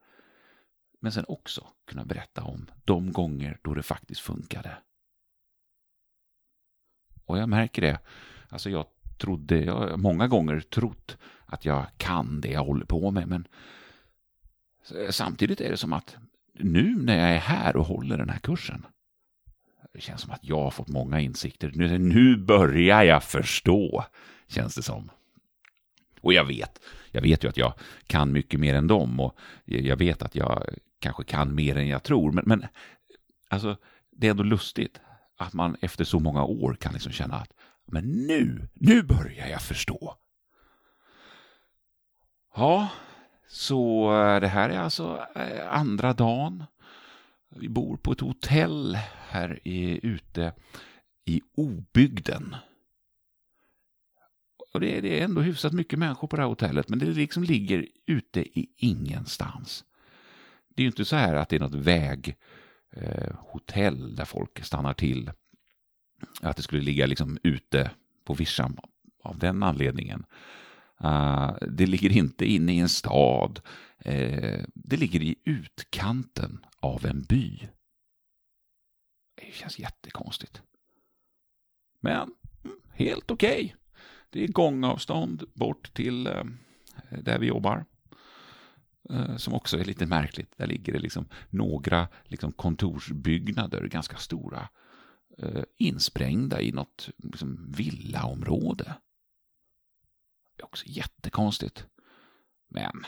Men 1.00 1.12
sen 1.12 1.24
också 1.28 1.66
kunna 1.86 2.04
berätta 2.04 2.42
om 2.42 2.70
de 2.84 3.12
gånger 3.12 3.58
då 3.62 3.74
det 3.74 3.82
faktiskt 3.82 4.20
funkade. 4.20 4.76
Och 7.24 7.38
jag 7.38 7.48
märker 7.48 7.82
det. 7.82 7.98
Alltså 8.48 8.70
jag 8.70 8.86
trodde, 9.18 9.58
jag 9.58 9.74
har 9.74 9.96
många 9.96 10.28
gånger 10.28 10.60
trott 10.60 11.18
att 11.46 11.64
jag 11.64 11.86
kan 11.96 12.40
det 12.40 12.48
jag 12.48 12.64
håller 12.64 12.86
på 12.86 13.10
med. 13.10 13.28
Men 13.28 13.48
samtidigt 15.10 15.60
är 15.60 15.70
det 15.70 15.76
som 15.76 15.92
att 15.92 16.16
nu 16.52 16.96
när 17.02 17.18
jag 17.18 17.30
är 17.30 17.38
här 17.38 17.76
och 17.76 17.86
håller 17.86 18.18
den 18.18 18.28
här 18.28 18.38
kursen 18.38 18.86
det 19.94 20.00
känns 20.00 20.20
som 20.20 20.30
att 20.30 20.44
jag 20.44 20.62
har 20.62 20.70
fått 20.70 20.88
många 20.88 21.20
insikter. 21.20 21.72
Nu, 21.74 21.98
nu 21.98 22.36
börjar 22.36 23.02
jag 23.02 23.24
förstå, 23.24 24.04
känns 24.46 24.74
det 24.74 24.82
som. 24.82 25.10
Och 26.24 26.32
jag 26.32 26.44
vet, 26.44 26.80
jag 27.10 27.22
vet 27.22 27.44
ju 27.44 27.48
att 27.48 27.56
jag 27.56 27.74
kan 28.06 28.32
mycket 28.32 28.60
mer 28.60 28.74
än 28.74 28.86
dem 28.86 29.20
och 29.20 29.38
jag 29.64 29.96
vet 29.96 30.22
att 30.22 30.34
jag 30.34 30.64
kanske 30.98 31.24
kan 31.24 31.54
mer 31.54 31.76
än 31.76 31.88
jag 31.88 32.02
tror. 32.02 32.32
Men, 32.32 32.44
men 32.46 32.66
alltså, 33.48 33.76
det 34.10 34.26
är 34.26 34.30
ändå 34.30 34.42
lustigt 34.42 35.00
att 35.36 35.52
man 35.52 35.76
efter 35.80 36.04
så 36.04 36.18
många 36.18 36.44
år 36.44 36.76
kan 36.80 36.92
liksom 36.92 37.12
känna 37.12 37.34
att 37.34 37.52
men 37.86 38.04
nu, 38.04 38.68
nu 38.74 39.02
börjar 39.02 39.48
jag 39.48 39.62
förstå. 39.62 40.16
Ja, 42.56 42.88
så 43.48 44.12
eh, 44.22 44.40
det 44.40 44.48
här 44.48 44.70
är 44.70 44.78
alltså 44.78 45.26
eh, 45.34 45.72
andra 45.72 46.12
dagen. 46.12 46.64
Vi 47.56 47.68
bor 47.68 47.96
på 47.96 48.12
ett 48.12 48.20
hotell 48.20 48.98
här 49.28 49.60
i, 49.64 50.06
ute 50.06 50.52
i 51.24 51.42
obygden. 51.56 52.56
Och 54.74 54.80
det 54.80 54.96
är, 54.98 55.02
det 55.02 55.20
är 55.20 55.24
ändå 55.24 55.40
hyfsat 55.40 55.72
mycket 55.72 55.98
människor 55.98 56.28
på 56.28 56.36
det 56.36 56.42
här 56.42 56.48
hotellet, 56.48 56.88
men 56.88 56.98
det 56.98 57.06
liksom 57.06 57.44
ligger 57.44 57.88
ute 58.06 58.40
i 58.40 58.68
ingenstans. 58.76 59.84
Det 60.68 60.82
är 60.82 60.84
ju 60.84 60.86
inte 60.86 61.04
så 61.04 61.16
här 61.16 61.34
att 61.34 61.48
det 61.48 61.56
är 61.56 61.60
något 61.60 61.74
väghotell 62.94 64.02
eh, 64.02 64.08
där 64.08 64.24
folk 64.24 64.64
stannar 64.64 64.94
till. 64.94 65.30
Att 66.40 66.56
det 66.56 66.62
skulle 66.62 66.82
ligga 66.82 67.06
liksom 67.06 67.38
ute 67.42 67.90
på 68.24 68.34
vischan 68.34 68.78
av 69.22 69.38
den 69.38 69.62
anledningen. 69.62 70.24
Uh, 71.04 71.56
det 71.60 71.86
ligger 71.86 72.12
inte 72.12 72.46
inne 72.46 72.74
i 72.74 72.78
en 72.78 72.88
stad. 72.88 73.60
Uh, 74.06 74.64
det 74.74 74.96
ligger 74.96 75.22
i 75.22 75.36
utkanten 75.44 76.66
av 76.80 77.06
en 77.06 77.22
by. 77.22 77.68
Det 79.34 79.52
känns 79.52 79.78
jättekonstigt. 79.78 80.62
Men 82.00 82.34
mm, 82.64 82.76
helt 82.94 83.30
okej. 83.30 83.64
Okay. 83.64 83.83
Det 84.34 84.44
är 84.44 84.48
gångavstånd 84.48 85.44
bort 85.54 85.94
till 85.94 86.26
eh, 86.26 86.44
där 87.10 87.38
vi 87.38 87.46
jobbar. 87.46 87.84
Eh, 89.10 89.36
som 89.36 89.54
också 89.54 89.78
är 89.78 89.84
lite 89.84 90.06
märkligt. 90.06 90.56
Där 90.56 90.66
ligger 90.66 90.92
det 90.92 90.98
liksom 90.98 91.28
några 91.50 92.08
liksom 92.24 92.52
kontorsbyggnader, 92.52 93.86
ganska 93.86 94.16
stora, 94.16 94.68
eh, 95.38 95.62
insprängda 95.78 96.60
i 96.60 96.72
något 96.72 97.10
liksom 97.16 97.72
villaområde. 97.76 98.94
Det 100.56 100.62
är 100.62 100.64
också 100.64 100.84
jättekonstigt. 100.86 101.86
Men 102.68 103.06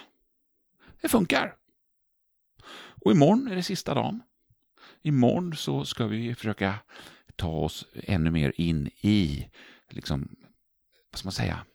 det 1.00 1.08
funkar. 1.08 1.56
Och 3.04 3.12
imorgon 3.12 3.48
är 3.48 3.56
det 3.56 3.62
sista 3.62 3.94
dagen. 3.94 4.22
Imorgon 5.02 5.56
så 5.56 5.84
ska 5.84 6.06
vi 6.06 6.34
försöka 6.34 6.74
ta 7.36 7.50
oss 7.50 7.86
ännu 7.94 8.30
mer 8.30 8.52
in 8.56 8.90
i, 9.00 9.50
liksom, 9.90 10.36
vad 11.16 11.18
ska 11.18 11.26
man 11.26 11.32
säga, 11.32 11.66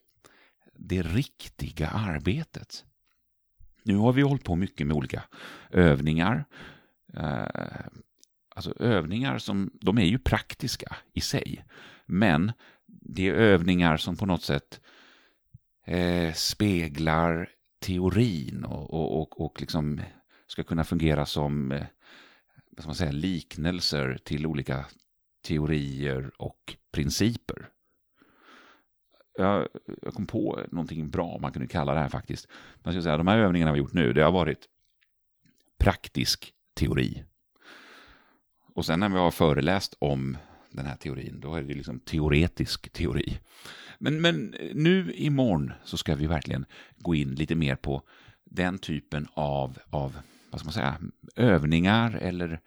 det 0.73 1.01
riktiga 1.01 1.87
arbetet. 1.87 2.85
Nu 3.83 3.95
har 3.95 4.13
vi 4.13 4.21
hållit 4.21 4.43
på 4.43 4.55
mycket 4.55 4.87
med 4.87 4.97
olika 4.97 5.23
övningar. 5.69 6.45
Eh, 7.13 7.85
alltså 8.55 8.73
övningar 8.79 9.37
som, 9.37 9.71
de 9.81 9.97
är 9.97 10.05
ju 10.05 10.19
praktiska 10.19 10.95
i 11.13 11.21
sig. 11.21 11.65
Men 12.05 12.51
det 12.87 13.29
är 13.29 13.33
övningar 13.33 13.97
som 13.97 14.17
på 14.17 14.25
något 14.25 14.43
sätt 14.43 14.81
eh, 15.85 16.33
speglar 16.33 17.49
teorin 17.79 18.65
och, 18.65 18.93
och, 18.93 19.21
och, 19.21 19.41
och 19.41 19.61
liksom 19.61 20.01
ska 20.47 20.63
kunna 20.63 20.83
fungera 20.83 21.25
som 21.25 21.71
eh, 21.71 21.85
vad 22.71 22.83
ska 22.83 22.87
man 22.87 22.95
säga, 22.95 23.11
liknelser 23.11 24.19
till 24.23 24.45
olika 24.45 24.85
teorier 25.47 26.31
och 26.37 26.75
principer. 26.91 27.69
Jag, 29.41 29.67
jag, 30.01 30.13
kom 30.13 30.27
på 30.27 30.59
någonting 30.71 31.09
bra 31.09 31.37
man 31.41 31.51
kunde 31.51 31.67
kalla 31.67 31.93
det 31.93 31.99
här 31.99 32.09
faktiskt. 32.09 32.47
Man 32.83 32.93
ska 32.93 33.01
säga, 33.01 33.17
de 33.17 33.27
här 33.27 33.37
övningarna 33.37 33.71
vi 33.71 33.79
gjort 33.79 33.93
nu, 33.93 34.13
det 34.13 34.23
har 34.23 34.31
varit 34.31 34.67
praktisk 35.79 36.53
teori. 36.73 37.23
Och 38.73 38.85
sen 38.85 38.99
när 38.99 39.09
vi 39.09 39.15
har 39.15 39.31
föreläst 39.31 39.95
om 39.99 40.37
den 40.71 40.85
här 40.85 40.95
teorin, 40.95 41.39
då 41.39 41.55
är 41.55 41.61
det 41.61 41.73
liksom 41.73 41.99
teoretisk 41.99 42.89
teori. 42.89 43.39
Men, 43.99 44.21
men 44.21 44.55
nu 44.73 45.13
imorgon 45.13 45.73
så 45.83 45.97
ska 45.97 46.15
vi 46.15 46.27
verkligen 46.27 46.65
gå 46.97 47.15
in 47.15 47.35
lite 47.35 47.55
mer 47.55 47.75
på 47.75 48.01
den 48.43 48.77
typen 48.77 49.27
av, 49.33 49.77
av 49.89 50.17
vad 50.51 50.59
ska 50.59 50.65
man 50.65 50.73
säga, 50.73 50.97
övningar 51.35 52.13
eller 52.21 52.59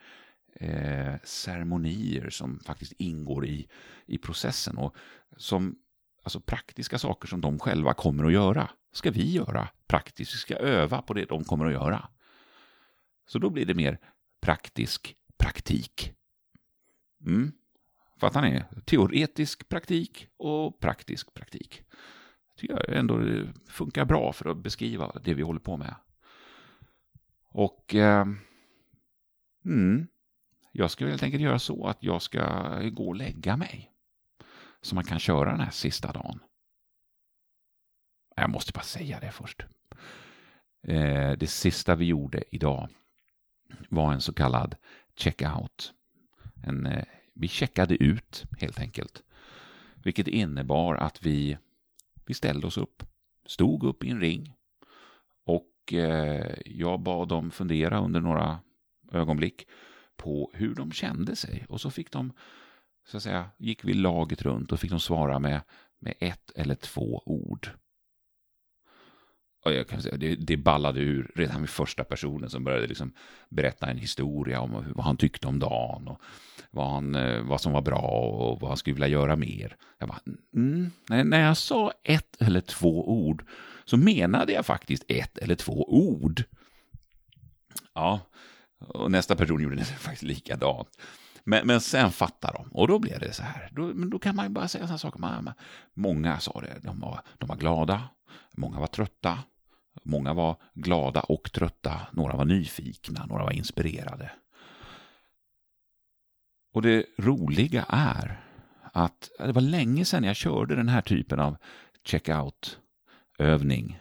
eh, 0.60 1.14
ceremonier 1.24 2.30
som 2.30 2.58
faktiskt 2.58 2.92
ingår 2.98 3.46
i, 3.46 3.68
i 4.06 4.18
processen 4.18 4.78
och 4.78 4.96
som 5.36 5.76
alltså 6.24 6.40
praktiska 6.40 6.98
saker 6.98 7.28
som 7.28 7.40
de 7.40 7.58
själva 7.58 7.94
kommer 7.94 8.24
att 8.24 8.32
göra 8.32 8.70
ska 8.92 9.10
vi 9.10 9.32
göra 9.32 9.68
praktiskt. 9.86 10.34
Vi 10.34 10.38
ska 10.38 10.56
öva 10.56 11.02
på 11.02 11.14
det 11.14 11.24
de 11.24 11.44
kommer 11.44 11.66
att 11.66 11.72
göra. 11.72 12.08
Så 13.26 13.38
då 13.38 13.50
blir 13.50 13.66
det 13.66 13.74
mer 13.74 13.98
praktisk 14.40 15.16
praktik. 15.38 16.12
Mm. 17.26 17.52
Fattar 18.20 18.42
ni? 18.42 18.62
Teoretisk 18.84 19.68
praktik 19.68 20.28
och 20.36 20.80
praktisk 20.80 21.34
praktik. 21.34 21.82
tycker 22.56 22.74
jag 22.74 22.98
ändå 22.98 23.18
det 23.18 23.48
funkar 23.68 24.04
bra 24.04 24.32
för 24.32 24.50
att 24.50 24.56
beskriva 24.56 25.20
det 25.24 25.34
vi 25.34 25.42
håller 25.42 25.60
på 25.60 25.76
med. 25.76 25.94
Och 27.48 27.94
eh, 27.94 28.26
mm, 29.64 30.06
jag 30.72 30.90
ska 30.90 31.06
helt 31.06 31.22
enkelt 31.22 31.42
göra 31.42 31.58
så 31.58 31.86
att 31.86 32.02
jag 32.02 32.22
ska 32.22 32.78
gå 32.92 33.08
och 33.08 33.16
lägga 33.16 33.56
mig 33.56 33.93
som 34.84 34.96
man 34.96 35.04
kan 35.04 35.18
köra 35.18 35.50
den 35.50 35.60
här 35.60 35.70
sista 35.70 36.12
dagen. 36.12 36.40
Jag 38.36 38.50
måste 38.50 38.72
bara 38.72 38.82
säga 38.82 39.20
det 39.20 39.30
först. 39.30 39.62
Eh, 40.82 41.32
det 41.32 41.46
sista 41.46 41.94
vi 41.94 42.04
gjorde 42.04 42.44
idag 42.50 42.88
var 43.88 44.12
en 44.12 44.20
så 44.20 44.32
kallad 44.32 44.76
checkout. 45.16 45.92
En, 46.62 46.86
eh, 46.86 47.04
vi 47.34 47.48
checkade 47.48 48.02
ut 48.02 48.44
helt 48.60 48.80
enkelt. 48.80 49.22
Vilket 49.94 50.28
innebar 50.28 50.94
att 50.94 51.22
vi, 51.22 51.58
vi 52.26 52.34
ställde 52.34 52.66
oss 52.66 52.78
upp, 52.78 53.02
stod 53.46 53.84
upp 53.84 54.04
i 54.04 54.10
en 54.10 54.20
ring 54.20 54.54
och 55.44 55.92
eh, 55.92 56.56
jag 56.66 57.00
bad 57.00 57.28
dem 57.28 57.50
fundera 57.50 58.00
under 58.00 58.20
några 58.20 58.60
ögonblick 59.12 59.68
på 60.16 60.50
hur 60.54 60.74
de 60.74 60.92
kände 60.92 61.36
sig. 61.36 61.66
Och 61.68 61.80
så 61.80 61.90
fick 61.90 62.10
de, 62.10 62.32
så 63.06 63.16
att 63.16 63.22
säga, 63.22 63.50
gick 63.58 63.84
vi 63.84 63.94
laget 63.94 64.42
runt 64.42 64.72
och 64.72 64.80
fick 64.80 64.90
de 64.90 65.00
svara 65.00 65.38
med, 65.38 65.60
med 65.98 66.14
ett 66.20 66.50
eller 66.54 66.74
två 66.74 67.22
ord. 67.26 67.70
Och 69.64 69.72
jag 69.72 69.88
kan 69.88 70.02
säga, 70.02 70.16
det, 70.16 70.34
det 70.34 70.56
ballade 70.56 71.00
ur 71.00 71.32
redan 71.34 71.60
vid 71.60 71.70
första 71.70 72.04
personen 72.04 72.50
som 72.50 72.64
började 72.64 72.86
liksom 72.86 73.12
berätta 73.48 73.86
en 73.86 73.98
historia 73.98 74.60
om 74.60 74.84
vad 74.94 75.04
han 75.04 75.16
tyckte 75.16 75.46
om 75.46 75.58
dagen 75.58 76.08
och 76.08 76.20
vad, 76.70 76.90
han, 76.90 77.14
eh, 77.14 77.42
vad 77.42 77.60
som 77.60 77.72
var 77.72 77.82
bra 77.82 78.00
och 78.00 78.60
vad 78.60 78.70
han 78.70 78.76
skulle 78.76 78.94
vilja 78.94 79.08
göra 79.08 79.36
mer. 79.36 79.76
Jag 79.98 80.08
bara, 80.08 80.20
mm, 80.56 80.90
när 81.08 81.40
jag 81.40 81.56
sa 81.56 81.92
ett 82.02 82.42
eller 82.42 82.60
två 82.60 83.08
ord 83.08 83.44
så 83.84 83.96
menade 83.96 84.52
jag 84.52 84.66
faktiskt 84.66 85.04
ett 85.08 85.38
eller 85.38 85.54
två 85.54 85.84
ord. 85.88 86.42
Ja, 87.94 88.20
och 88.78 89.10
nästa 89.10 89.36
person 89.36 89.62
gjorde 89.62 89.76
det 89.76 89.84
faktiskt 89.98 90.22
likadant. 90.22 90.88
Men, 91.44 91.66
men 91.66 91.80
sen 91.80 92.10
fattar 92.12 92.52
de 92.52 92.72
och 92.72 92.88
då 92.88 92.98
blev 92.98 93.20
det 93.20 93.32
så 93.32 93.42
här. 93.42 93.70
Då, 93.72 93.82
men 93.82 94.10
då 94.10 94.18
kan 94.18 94.36
man 94.36 94.44
ju 94.44 94.48
bara 94.48 94.68
säga 94.68 94.84
sådana 94.84 94.98
saker. 94.98 95.54
många 95.94 96.40
sa 96.40 96.60
det, 96.60 96.78
de 96.82 97.00
var, 97.00 97.20
de 97.38 97.48
var 97.48 97.56
glada, 97.56 98.08
många 98.56 98.80
var 98.80 98.86
trötta, 98.86 99.38
många 100.02 100.34
var 100.34 100.56
glada 100.74 101.20
och 101.20 101.52
trötta, 101.52 102.00
några 102.12 102.36
var 102.36 102.44
nyfikna, 102.44 103.26
några 103.26 103.44
var 103.44 103.52
inspirerade. 103.52 104.30
Och 106.72 106.82
det 106.82 107.06
roliga 107.18 107.84
är 107.88 108.40
att 108.92 109.30
det 109.38 109.52
var 109.52 109.62
länge 109.62 110.04
sedan 110.04 110.24
jag 110.24 110.36
körde 110.36 110.76
den 110.76 110.88
här 110.88 111.02
typen 111.02 111.40
av 111.40 111.56
checkout-övning. 112.04 114.00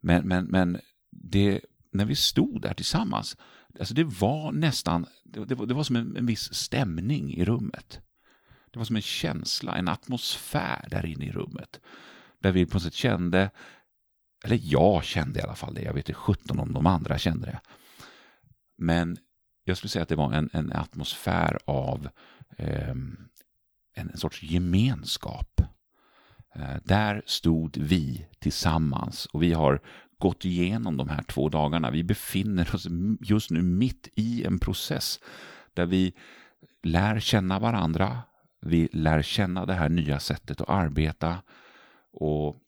Men, 0.00 0.28
men, 0.28 0.44
men 0.44 0.80
det, 1.10 1.60
när 1.90 2.04
vi 2.04 2.14
stod 2.14 2.62
där 2.62 2.74
tillsammans, 2.74 3.36
alltså 3.78 3.94
det 3.94 4.04
var 4.04 4.52
nästan, 4.52 5.06
det, 5.24 5.44
det, 5.44 5.54
var, 5.54 5.66
det 5.66 5.74
var 5.74 5.84
som 5.84 5.96
en, 5.96 6.16
en 6.16 6.26
viss 6.26 6.54
stämning 6.54 7.34
i 7.34 7.44
rummet. 7.44 8.00
Det 8.70 8.78
var 8.78 8.84
som 8.84 8.96
en 8.96 9.02
känsla, 9.02 9.76
en 9.76 9.88
atmosfär 9.88 10.86
där 10.90 11.06
inne 11.06 11.24
i 11.24 11.32
rummet. 11.32 11.80
Där 12.38 12.52
vi 12.52 12.66
på 12.66 12.74
något 12.74 12.82
sätt 12.82 12.94
kände, 12.94 13.50
eller 14.44 14.58
jag 14.62 15.04
kände 15.04 15.38
i 15.38 15.42
alla 15.42 15.54
fall 15.54 15.74
det, 15.74 15.82
jag 15.82 15.94
vet 15.94 16.08
inte 16.08 16.20
17 16.20 16.58
om 16.58 16.72
de 16.72 16.86
andra 16.86 17.18
kände 17.18 17.46
det. 17.46 17.60
Men 18.76 19.16
jag 19.64 19.76
skulle 19.76 19.88
säga 19.88 20.02
att 20.02 20.08
det 20.08 20.16
var 20.16 20.32
en, 20.32 20.50
en 20.52 20.72
atmosfär 20.72 21.58
av 21.64 22.08
eh, 22.56 22.90
en, 22.90 23.28
en 23.94 24.16
sorts 24.16 24.42
gemenskap. 24.42 25.60
Eh, 26.54 26.76
där 26.84 27.22
stod 27.26 27.76
vi 27.76 28.26
tillsammans 28.38 29.26
och 29.26 29.42
vi 29.42 29.52
har 29.52 29.80
gått 30.18 30.44
igenom 30.44 30.96
de 30.96 31.08
här 31.08 31.22
två 31.22 31.48
dagarna. 31.48 31.90
Vi 31.90 32.04
befinner 32.04 32.74
oss 32.74 32.86
just 33.20 33.50
nu 33.50 33.62
mitt 33.62 34.08
i 34.14 34.44
en 34.44 34.58
process 34.58 35.20
där 35.74 35.86
vi 35.86 36.14
lär 36.82 37.20
känna 37.20 37.58
varandra. 37.58 38.22
Vi 38.60 38.88
lär 38.92 39.22
känna 39.22 39.66
det 39.66 39.74
här 39.74 39.88
nya 39.88 40.20
sättet 40.20 40.60
att 40.60 40.68
arbeta 40.68 41.42
och 42.12 42.60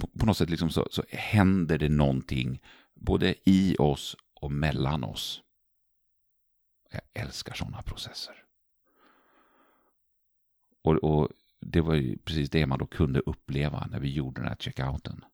på, 0.00 0.06
på 0.18 0.26
något 0.26 0.36
sätt 0.36 0.50
liksom 0.50 0.70
så, 0.70 0.88
så 0.90 1.02
händer 1.10 1.78
det 1.78 1.88
någonting 1.88 2.60
både 2.94 3.34
i 3.44 3.76
oss 3.78 4.16
och 4.40 4.52
mellan 4.52 5.04
oss. 5.04 5.42
Jag 6.90 7.02
älskar 7.14 7.54
sådana 7.54 7.82
processer. 7.82 8.34
Och, 10.82 10.94
och, 10.94 11.28
det 11.66 11.80
var 11.80 11.94
ju 11.94 12.18
precis 12.18 12.50
det 12.50 12.66
man 12.66 12.78
då 12.78 12.86
kunde 12.86 13.20
uppleva 13.20 13.86
när 13.90 14.00
vi 14.00 14.12
gjorde 14.12 14.40
den 14.40 14.48
här 14.48 14.56
checkouten. 14.56 15.24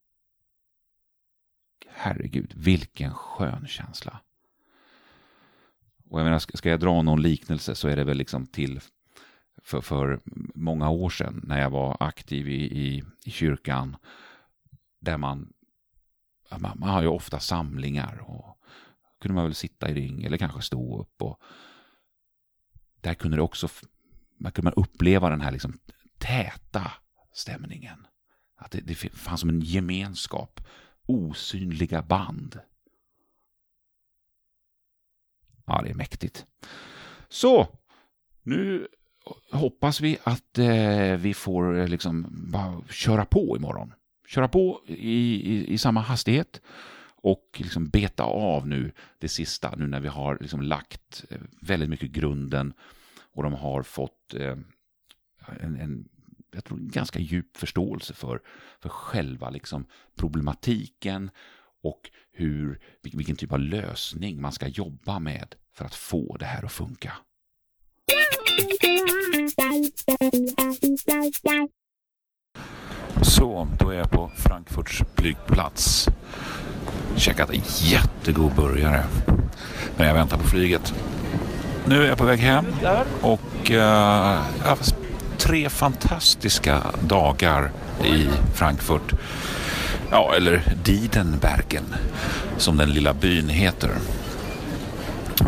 Herregud, 1.89 2.53
vilken 2.57 3.15
skön 3.15 3.67
känsla. 3.67 4.21
Och 6.05 6.21
jag 6.21 6.25
menar, 6.25 6.39
ska 6.39 6.71
jag 6.71 6.81
dra 6.81 7.03
någon 7.03 7.23
liknelse 7.23 7.75
så 7.75 7.89
är 7.89 7.97
det 7.97 8.05
väl 8.05 8.17
liksom 8.17 8.47
till 8.47 8.81
för, 9.63 9.81
för 9.81 10.21
många 10.55 10.91
år 10.91 11.11
sedan 11.11 11.41
när 11.45 11.61
jag 11.61 11.71
var 11.71 11.97
aktiv 12.01 12.49
i, 12.49 12.63
i, 12.63 13.05
i 13.25 13.31
kyrkan. 13.31 13.97
Där 15.01 15.17
man, 15.17 15.53
man, 16.59 16.79
man 16.79 16.89
har 16.89 17.03
ju 17.03 17.09
ofta 17.09 17.41
samlingar 17.41 18.25
och 18.27 18.59
kunde 19.21 19.35
man 19.35 19.45
väl 19.45 19.55
sitta 19.55 19.91
i 19.91 19.95
ring 19.95 20.25
eller 20.25 20.39
kanske 20.39 20.63
stå 20.63 21.01
upp. 21.01 21.23
och 21.23 21.41
Där 23.01 23.15
kunde 23.15 23.37
det 23.37 23.43
också 23.43 23.69
man 24.41 24.53
kunde 24.53 24.67
man 24.67 24.85
uppleva 24.85 25.31
den 25.31 25.41
här 25.41 25.53
liksom 25.53 25.79
täta 26.31 26.93
stämningen. 27.33 28.07
Att 28.57 28.71
det, 28.71 28.81
det 28.81 28.95
fanns 28.95 29.41
som 29.41 29.49
en 29.49 29.61
gemenskap, 29.61 30.61
osynliga 31.07 32.03
band. 32.03 32.61
Ja, 35.67 35.83
det 35.83 35.91
är 35.91 35.95
mäktigt. 35.95 36.47
Så, 37.29 37.69
nu 38.43 38.89
hoppas 39.51 40.01
vi 40.01 40.19
att 40.25 40.59
eh, 40.59 41.17
vi 41.17 41.35
får 41.35 41.79
eh, 41.79 41.89
liksom 41.89 42.27
bara 42.53 42.83
köra 42.91 43.25
på 43.25 43.57
imorgon. 43.57 43.95
Köra 44.27 44.49
på 44.49 44.83
i, 44.87 45.55
i, 45.55 45.73
i 45.73 45.79
samma 45.79 46.01
hastighet 46.01 46.61
och 47.23 47.45
liksom 47.57 47.89
beta 47.89 48.25
av 48.25 48.67
nu 48.67 48.93
det 49.19 49.29
sista, 49.29 49.75
nu 49.77 49.87
när 49.87 50.01
vi 50.01 50.09
har 50.09 50.39
liksom 50.41 50.63
lagt 50.63 51.25
eh, 51.31 51.41
väldigt 51.61 51.91
mycket 51.91 52.11
grunden 52.11 52.73
och 53.33 53.43
de 53.43 53.53
har 53.53 53.83
fått 53.83 54.35
eh, 54.35 54.57
en, 55.61 55.77
en 55.77 56.09
jag 56.53 56.65
tror, 56.65 56.79
ganska 56.79 57.19
djup 57.19 57.57
förståelse 57.57 58.15
för, 58.15 58.41
för 58.81 58.89
själva 58.89 59.51
liksom 59.51 59.87
problematiken 60.17 61.31
och 61.83 62.11
hur, 62.33 62.81
vilken 63.03 63.37
typ 63.37 63.53
av 63.53 63.61
lösning 63.61 64.41
man 64.41 64.53
ska 64.53 64.67
jobba 64.67 65.19
med 65.19 65.55
för 65.75 65.85
att 65.85 65.95
få 65.95 66.37
det 66.37 66.45
här 66.45 66.65
att 66.65 66.73
funka. 66.73 67.13
Så, 73.23 73.69
då 73.79 73.91
är 73.91 73.99
jag 73.99 74.11
på 74.11 74.31
Frankfurts 74.37 75.03
flygplats. 75.17 76.09
Käkat 77.17 77.51
en 77.51 77.63
jättegod 77.81 78.55
burgare. 78.55 79.05
Men 79.97 80.07
jag 80.07 80.15
väntar 80.15 80.39
på 80.39 80.45
flyget. 80.45 80.95
Nu 81.87 82.03
är 82.03 82.09
jag 82.09 82.19
på 82.19 82.25
väg 82.25 82.39
hem 82.39 82.65
och 83.23 83.71
uh, 83.71 84.73
tre 85.51 85.69
fantastiska 85.69 86.83
dagar 87.01 87.71
i 88.05 88.29
Frankfurt. 88.55 89.13
Ja, 90.11 90.35
eller 90.37 90.63
Diedenbergen 90.85 91.95
som 92.57 92.77
den 92.77 92.91
lilla 92.91 93.15
byn 93.15 93.49
heter. 93.49 93.91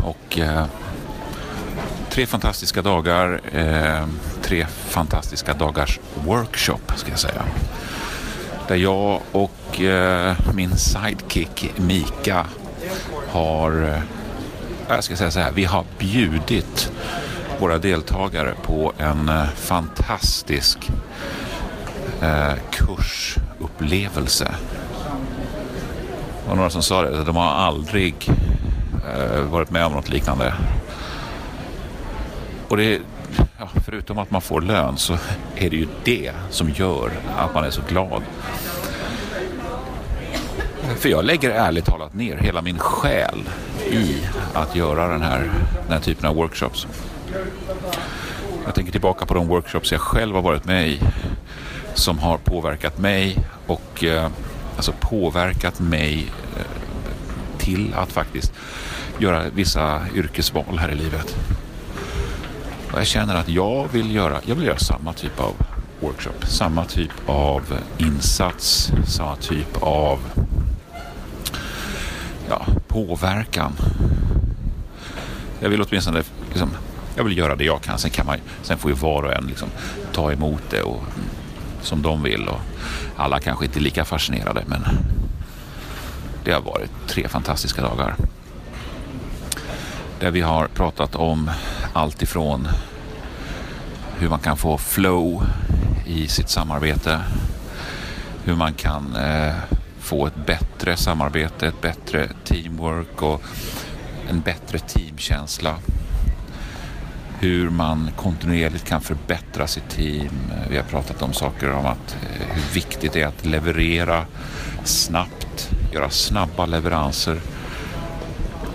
Och 0.03 0.39
eh, 0.39 0.65
tre 2.11 2.27
fantastiska 2.27 2.83
dagar, 2.83 3.41
eh, 3.53 4.07
tre 4.43 4.67
fantastiska 4.89 5.55
dagars 5.55 6.01
workshop 6.15 6.93
ska 6.97 7.11
jag 7.11 7.19
säga. 7.19 7.43
Där 8.69 8.77
jag 8.77 9.21
och 9.33 9.81
eh, 9.81 10.37
min 10.55 10.77
sidekick 10.77 11.73
Mika 11.77 12.47
har 13.29 13.83
eh, 13.83 14.03
jag 14.89 15.05
ska 15.05 15.17
säga 15.17 15.31
så 15.31 15.41
här, 15.41 15.53
vi 15.53 15.65
har 15.65 15.85
bjudit 15.99 16.93
våra 17.63 17.79
deltagare 17.79 18.55
på 18.63 18.93
en 18.99 19.29
eh, 19.29 19.45
fantastisk 19.45 20.91
eh, 22.23 22.53
kursupplevelse. 22.71 24.55
Det 26.43 26.49
var 26.49 26.57
några 26.57 26.71
som 26.71 26.83
sa 26.83 27.03
det, 27.03 27.25
de 27.25 27.37
har 27.37 27.53
aldrig 27.53 28.31
eh, 29.15 29.41
varit 29.41 29.71
med 29.71 29.87
om 29.87 29.93
något 29.93 30.09
liknande. 30.09 30.55
Och 32.69 32.77
det, 32.77 33.01
ja, 33.59 33.69
förutom 33.85 34.19
att 34.19 34.31
man 34.31 34.41
får 34.43 34.61
lön 34.61 34.97
så 34.97 35.13
är 35.57 35.71
det 35.71 35.77
ju 35.77 35.87
det 36.05 36.33
som 36.51 36.71
gör 36.71 37.11
att 37.37 37.55
man 37.55 37.65
är 37.65 37.71
så 37.71 37.83
glad. 37.89 38.23
För 40.97 41.09
jag 41.09 41.25
lägger 41.25 41.51
ärligt 41.51 41.85
talat 41.85 42.15
ner 42.15 42.37
hela 42.37 42.63
min 42.63 42.79
själ 42.79 43.49
i 43.91 44.17
att 44.55 44.77
göra 44.77 45.09
den 45.09 45.23
här, 45.23 45.51
den 45.83 45.93
här 45.93 46.01
typen 46.01 46.29
av 46.29 46.37
workshops. 46.37 46.87
Jag 48.65 48.75
tänker 48.75 48.93
tillbaka 48.93 49.27
på 49.27 49.35
de 49.35 49.49
workshops 49.49 49.93
jag 49.93 50.01
själv 50.01 50.35
har 50.35 50.43
varit 50.43 50.65
med 50.65 50.89
i 50.89 51.01
som 51.95 52.19
har 52.19 52.39
påverkat 52.39 52.99
mig 52.99 53.39
och 53.67 54.05
eh, 54.05 54.31
alltså 54.77 54.93
påverkat 55.01 55.81
mig 55.81 56.33
eh, 56.57 57.59
till 57.59 57.95
att 57.95 58.13
faktiskt 58.13 58.53
göra 59.19 59.45
vissa 59.55 60.01
yrkesval 60.15 60.79
här 60.79 60.89
i 60.89 60.95
livet. 60.95 61.37
Och 62.93 62.99
jag 62.99 63.07
känner 63.07 63.35
att 63.35 63.49
jag 63.49 63.89
vill 63.93 64.15
göra, 64.15 64.41
jag 64.47 64.55
vill 64.55 64.67
göra 64.67 64.79
samma 64.79 65.13
typ 65.13 65.41
av 65.41 65.55
workshop, 66.01 66.47
samma 66.47 66.85
typ 66.85 67.11
av 67.27 67.63
insats, 67.99 68.93
samma 69.07 69.37
typ 69.37 69.83
av 69.83 70.19
ja, 72.49 72.67
påverkan. 72.89 73.73
Jag 75.61 75.69
vill 75.69 75.83
åtminstone 75.83 76.23
liksom, 76.49 76.71
jag 77.17 77.25
vill 77.25 77.39
göra 77.39 77.57
det 77.57 77.65
jag 77.65 77.83
kan. 77.83 77.99
Sen, 77.99 78.11
kan 78.11 78.27
man, 78.27 78.39
sen 78.63 78.79
får 78.79 78.91
ju 78.91 78.97
var 78.97 79.23
och 79.23 79.33
en 79.33 79.47
liksom, 79.47 79.69
ta 80.13 80.33
emot 80.33 80.63
det 80.71 80.83
och, 80.83 81.03
som 81.81 82.03
de 82.03 82.23
vill. 82.23 82.49
Och 82.49 82.61
alla 83.17 83.41
kanske 83.41 83.65
inte 83.65 83.79
är 83.79 83.83
lika 83.83 84.05
fascinerade 84.05 84.63
men 84.67 84.83
det 86.45 86.53
har 86.53 86.61
varit 86.61 86.91
tre 87.09 87.29
fantastiska 87.29 87.83
dagar. 87.83 88.17
Där 90.21 90.31
vi 90.31 90.41
har 90.41 90.67
pratat 90.67 91.15
om 91.15 91.51
allt 91.93 92.23
ifrån 92.23 92.69
hur 94.19 94.29
man 94.29 94.39
kan 94.39 94.57
få 94.57 94.79
flow 94.79 95.47
i 96.07 96.29
sitt 96.29 96.49
samarbete. 96.49 97.21
Hur 98.45 98.55
man 98.55 98.75
kan 98.75 99.17
eh, 99.17 99.55
få 100.01 100.27
ett 100.27 100.47
bättre 100.47 100.97
samarbete, 100.97 101.67
ett 101.67 101.81
bättre 101.81 102.29
teamwork 102.45 103.23
och 103.23 103.43
en 104.31 104.41
bättre 104.41 104.79
teamkänsla. 104.79 105.77
Hur 107.43 107.71
man 107.71 108.11
kontinuerligt 108.17 108.85
kan 108.85 109.01
förbättra 109.01 109.67
sitt 109.67 109.89
team. 109.89 110.31
Vi 110.71 110.77
har 110.77 110.85
pratat 110.85 111.23
om 111.23 111.33
saker 111.33 111.73
om 111.73 111.87
att 111.87 112.17
eh, 112.23 112.47
hur 112.55 112.75
viktigt 112.75 113.13
det 113.13 113.23
är 113.23 113.27
att 113.27 113.47
leverera 113.47 114.27
snabbt, 114.85 115.71
göra 115.93 116.11
snabba 116.11 116.67
leveranser. 116.67 117.41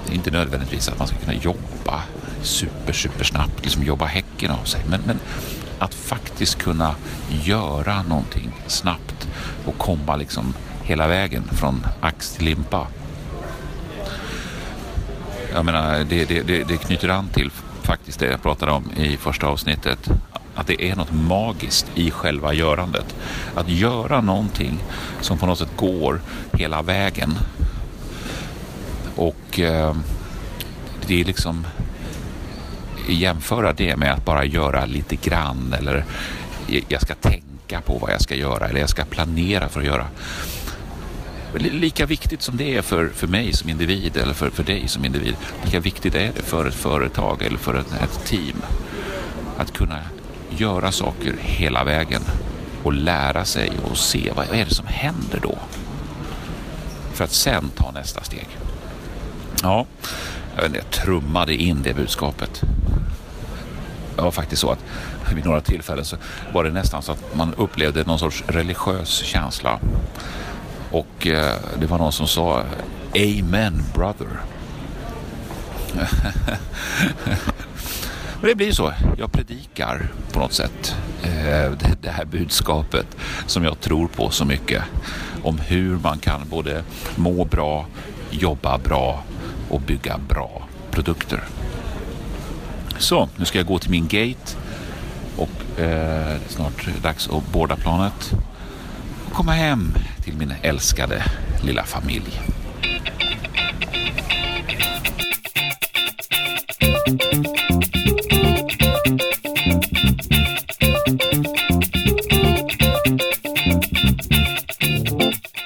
Det 0.06 0.12
är 0.12 0.16
inte 0.16 0.32
nödvändigtvis 0.32 0.90
att 0.90 1.00
man 1.00 1.08
ska 1.08 1.18
kunna 1.18 1.34
jobba 1.34 2.02
super, 2.42 2.94
super 2.94 3.24
snabbt, 3.24 3.64
liksom 3.64 3.84
jobba 3.84 4.06
häcken 4.06 4.52
av 4.52 4.64
sig. 4.64 4.82
Men, 4.90 5.02
men 5.06 5.20
att 5.80 5.94
faktiskt 5.94 6.58
kunna 6.58 6.96
göra 7.30 8.02
någonting 8.02 8.52
snabbt 8.68 9.28
och 9.66 9.78
komma 9.78 10.16
liksom 10.16 10.54
hela 10.84 11.08
vägen 11.08 11.44
från 11.44 11.86
ax 12.02 12.32
till 12.32 12.46
limpa. 12.46 12.88
Jag 15.54 15.66
menar, 15.66 16.04
det, 16.04 16.26
det, 16.26 16.42
det, 16.42 16.64
det 16.64 16.78
knyter 16.78 17.10
an 17.10 17.30
till 17.34 17.52
faktiskt 17.88 18.20
det 18.20 18.26
jag 18.26 18.42
pratade 18.42 18.72
om 18.72 18.92
i 18.98 19.18
första 19.18 19.48
avsnittet. 19.48 20.10
Att 20.56 20.68
det 20.68 20.90
är 20.90 20.96
något 20.96 21.12
magiskt 21.12 21.86
i 21.96 22.12
själva 22.12 22.54
görandet. 22.54 23.16
Att 23.56 23.70
göra 23.70 24.22
någonting 24.22 24.80
som 25.22 25.38
på 25.38 25.46
något 25.46 25.60
sätt 25.60 25.76
går 25.76 26.22
hela 26.54 26.82
vägen. 26.82 27.34
Och 29.16 29.60
eh, 29.60 29.96
det 31.08 31.22
är 31.22 31.26
liksom 31.26 31.68
jämföra 33.10 33.74
det 33.74 33.96
med 33.96 34.14
att 34.14 34.26
bara 34.26 34.46
göra 34.46 34.86
lite 34.86 35.16
grann 35.16 35.76
eller 35.78 36.06
jag 36.88 37.02
ska 37.02 37.16
tänka 37.16 37.82
på 37.82 37.98
vad 37.98 38.12
jag 38.12 38.22
ska 38.22 38.36
göra 38.36 38.68
eller 38.68 38.80
jag 38.80 38.90
ska 38.90 39.06
planera 39.06 39.70
för 39.70 39.80
att 39.80 39.86
göra. 39.86 40.08
Lika 41.56 42.06
viktigt 42.06 42.42
som 42.42 42.58
det 42.58 42.78
är 42.78 42.82
för, 42.82 43.10
för 43.10 43.28
mig 43.28 43.54
som 43.54 43.70
individ 43.70 44.18
eller 44.18 44.34
för, 44.34 44.50
för 44.50 44.64
dig 44.64 44.88
som 44.88 45.06
individ, 45.06 45.36
lika 45.66 45.80
viktigt 45.80 46.16
är 46.16 46.32
det 46.36 46.42
för 46.42 46.66
ett 46.66 46.76
företag 46.76 47.42
eller 47.42 47.58
för 47.58 47.76
ett, 47.76 47.94
ett 48.04 48.26
team 48.26 48.62
att 49.58 49.74
kunna 49.74 50.00
göra 50.50 50.92
saker 50.92 51.36
hela 51.40 51.84
vägen 51.84 52.22
och 52.84 52.94
lära 52.94 53.46
sig 53.46 53.72
och 53.84 53.98
se 53.98 54.32
vad 54.36 54.46
är 54.54 54.66
det 54.66 54.76
som 54.76 54.88
händer 54.88 55.40
då. 55.42 55.58
För 57.14 57.24
att 57.24 57.34
sen 57.34 57.70
ta 57.76 57.92
nästa 57.92 58.24
steg. 58.24 58.48
Ja, 59.64 59.86
jag, 60.56 60.62
vet 60.62 60.70
inte, 60.70 60.78
jag 60.78 60.90
trummade 60.90 61.56
in 61.56 61.82
det 61.84 61.94
budskapet. 61.94 62.62
Det 64.16 64.22
var 64.22 64.32
faktiskt 64.32 64.62
så 64.62 64.72
att 64.72 64.84
vid 65.36 65.46
några 65.46 65.62
tillfällen 65.62 66.06
så 66.06 66.18
var 66.54 66.64
det 66.64 66.70
nästan 66.70 67.02
så 67.02 67.12
att 67.12 67.36
man 67.36 67.54
upplevde 67.54 68.04
någon 68.04 68.20
sorts 68.20 68.44
religiös 68.48 69.10
känsla. 69.10 69.80
Och 70.92 71.28
eh, 71.28 71.56
det 71.80 71.86
var 71.86 71.98
någon 71.98 72.12
som 72.12 72.28
sa 72.28 72.64
Amen 73.16 73.84
brother. 73.94 74.40
Men 78.42 78.50
det 78.50 78.56
blir 78.56 78.72
så. 78.72 78.94
Jag 79.18 79.32
predikar 79.32 80.12
på 80.32 80.40
något 80.40 80.54
sätt 80.54 80.96
eh, 81.24 81.72
det 82.02 82.10
här 82.10 82.26
budskapet 82.26 83.08
som 83.46 83.64
jag 83.64 83.80
tror 83.80 84.08
på 84.08 84.30
så 84.30 84.46
mycket. 84.46 84.84
Om 85.44 85.60
hur 85.60 85.98
man 85.98 86.20
kan 86.20 86.42
både 86.50 86.84
må 87.16 87.46
bra, 87.46 87.86
jobba 88.30 88.78
bra 88.78 89.24
och 89.70 89.82
bygga 89.82 90.18
bra 90.18 90.68
produkter. 90.92 91.44
Så, 92.98 93.30
nu 93.36 93.46
ska 93.46 93.58
jag 93.58 93.68
gå 93.68 93.80
till 93.80 93.92
min 93.92 94.08
gate 94.08 94.56
och 95.38 95.80
eh, 95.80 96.38
snart 96.48 96.88
dags 97.02 97.30
att 97.30 97.52
båda 97.52 97.76
planet 97.76 98.34
och 99.26 99.34
komma 99.34 99.52
hem 99.52 99.94
till 100.28 100.38
min 100.38 100.54
älskade 100.62 101.24
lilla 101.64 101.84
familj. 101.84 102.42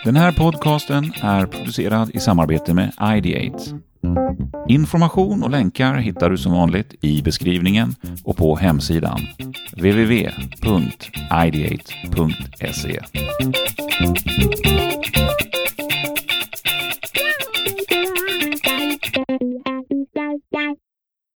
Den 0.04 0.15
här 0.15 0.32
podcasten 0.32 1.13
är 1.21 1.45
producerad 1.45 2.12
i 2.13 2.19
samarbete 2.19 2.74
med 2.74 2.91
Ideate. 3.17 3.63
Information 4.67 5.43
och 5.43 5.50
länkar 5.50 5.95
hittar 5.95 6.30
du 6.30 6.38
som 6.38 6.52
vanligt 6.52 6.95
i 7.02 7.21
beskrivningen 7.21 7.95
och 8.24 8.38
på 8.38 8.56
hemsidan 8.56 9.19
www.ideate.se. 9.71 10.62
thank 14.01 14.65
you 14.65 15.00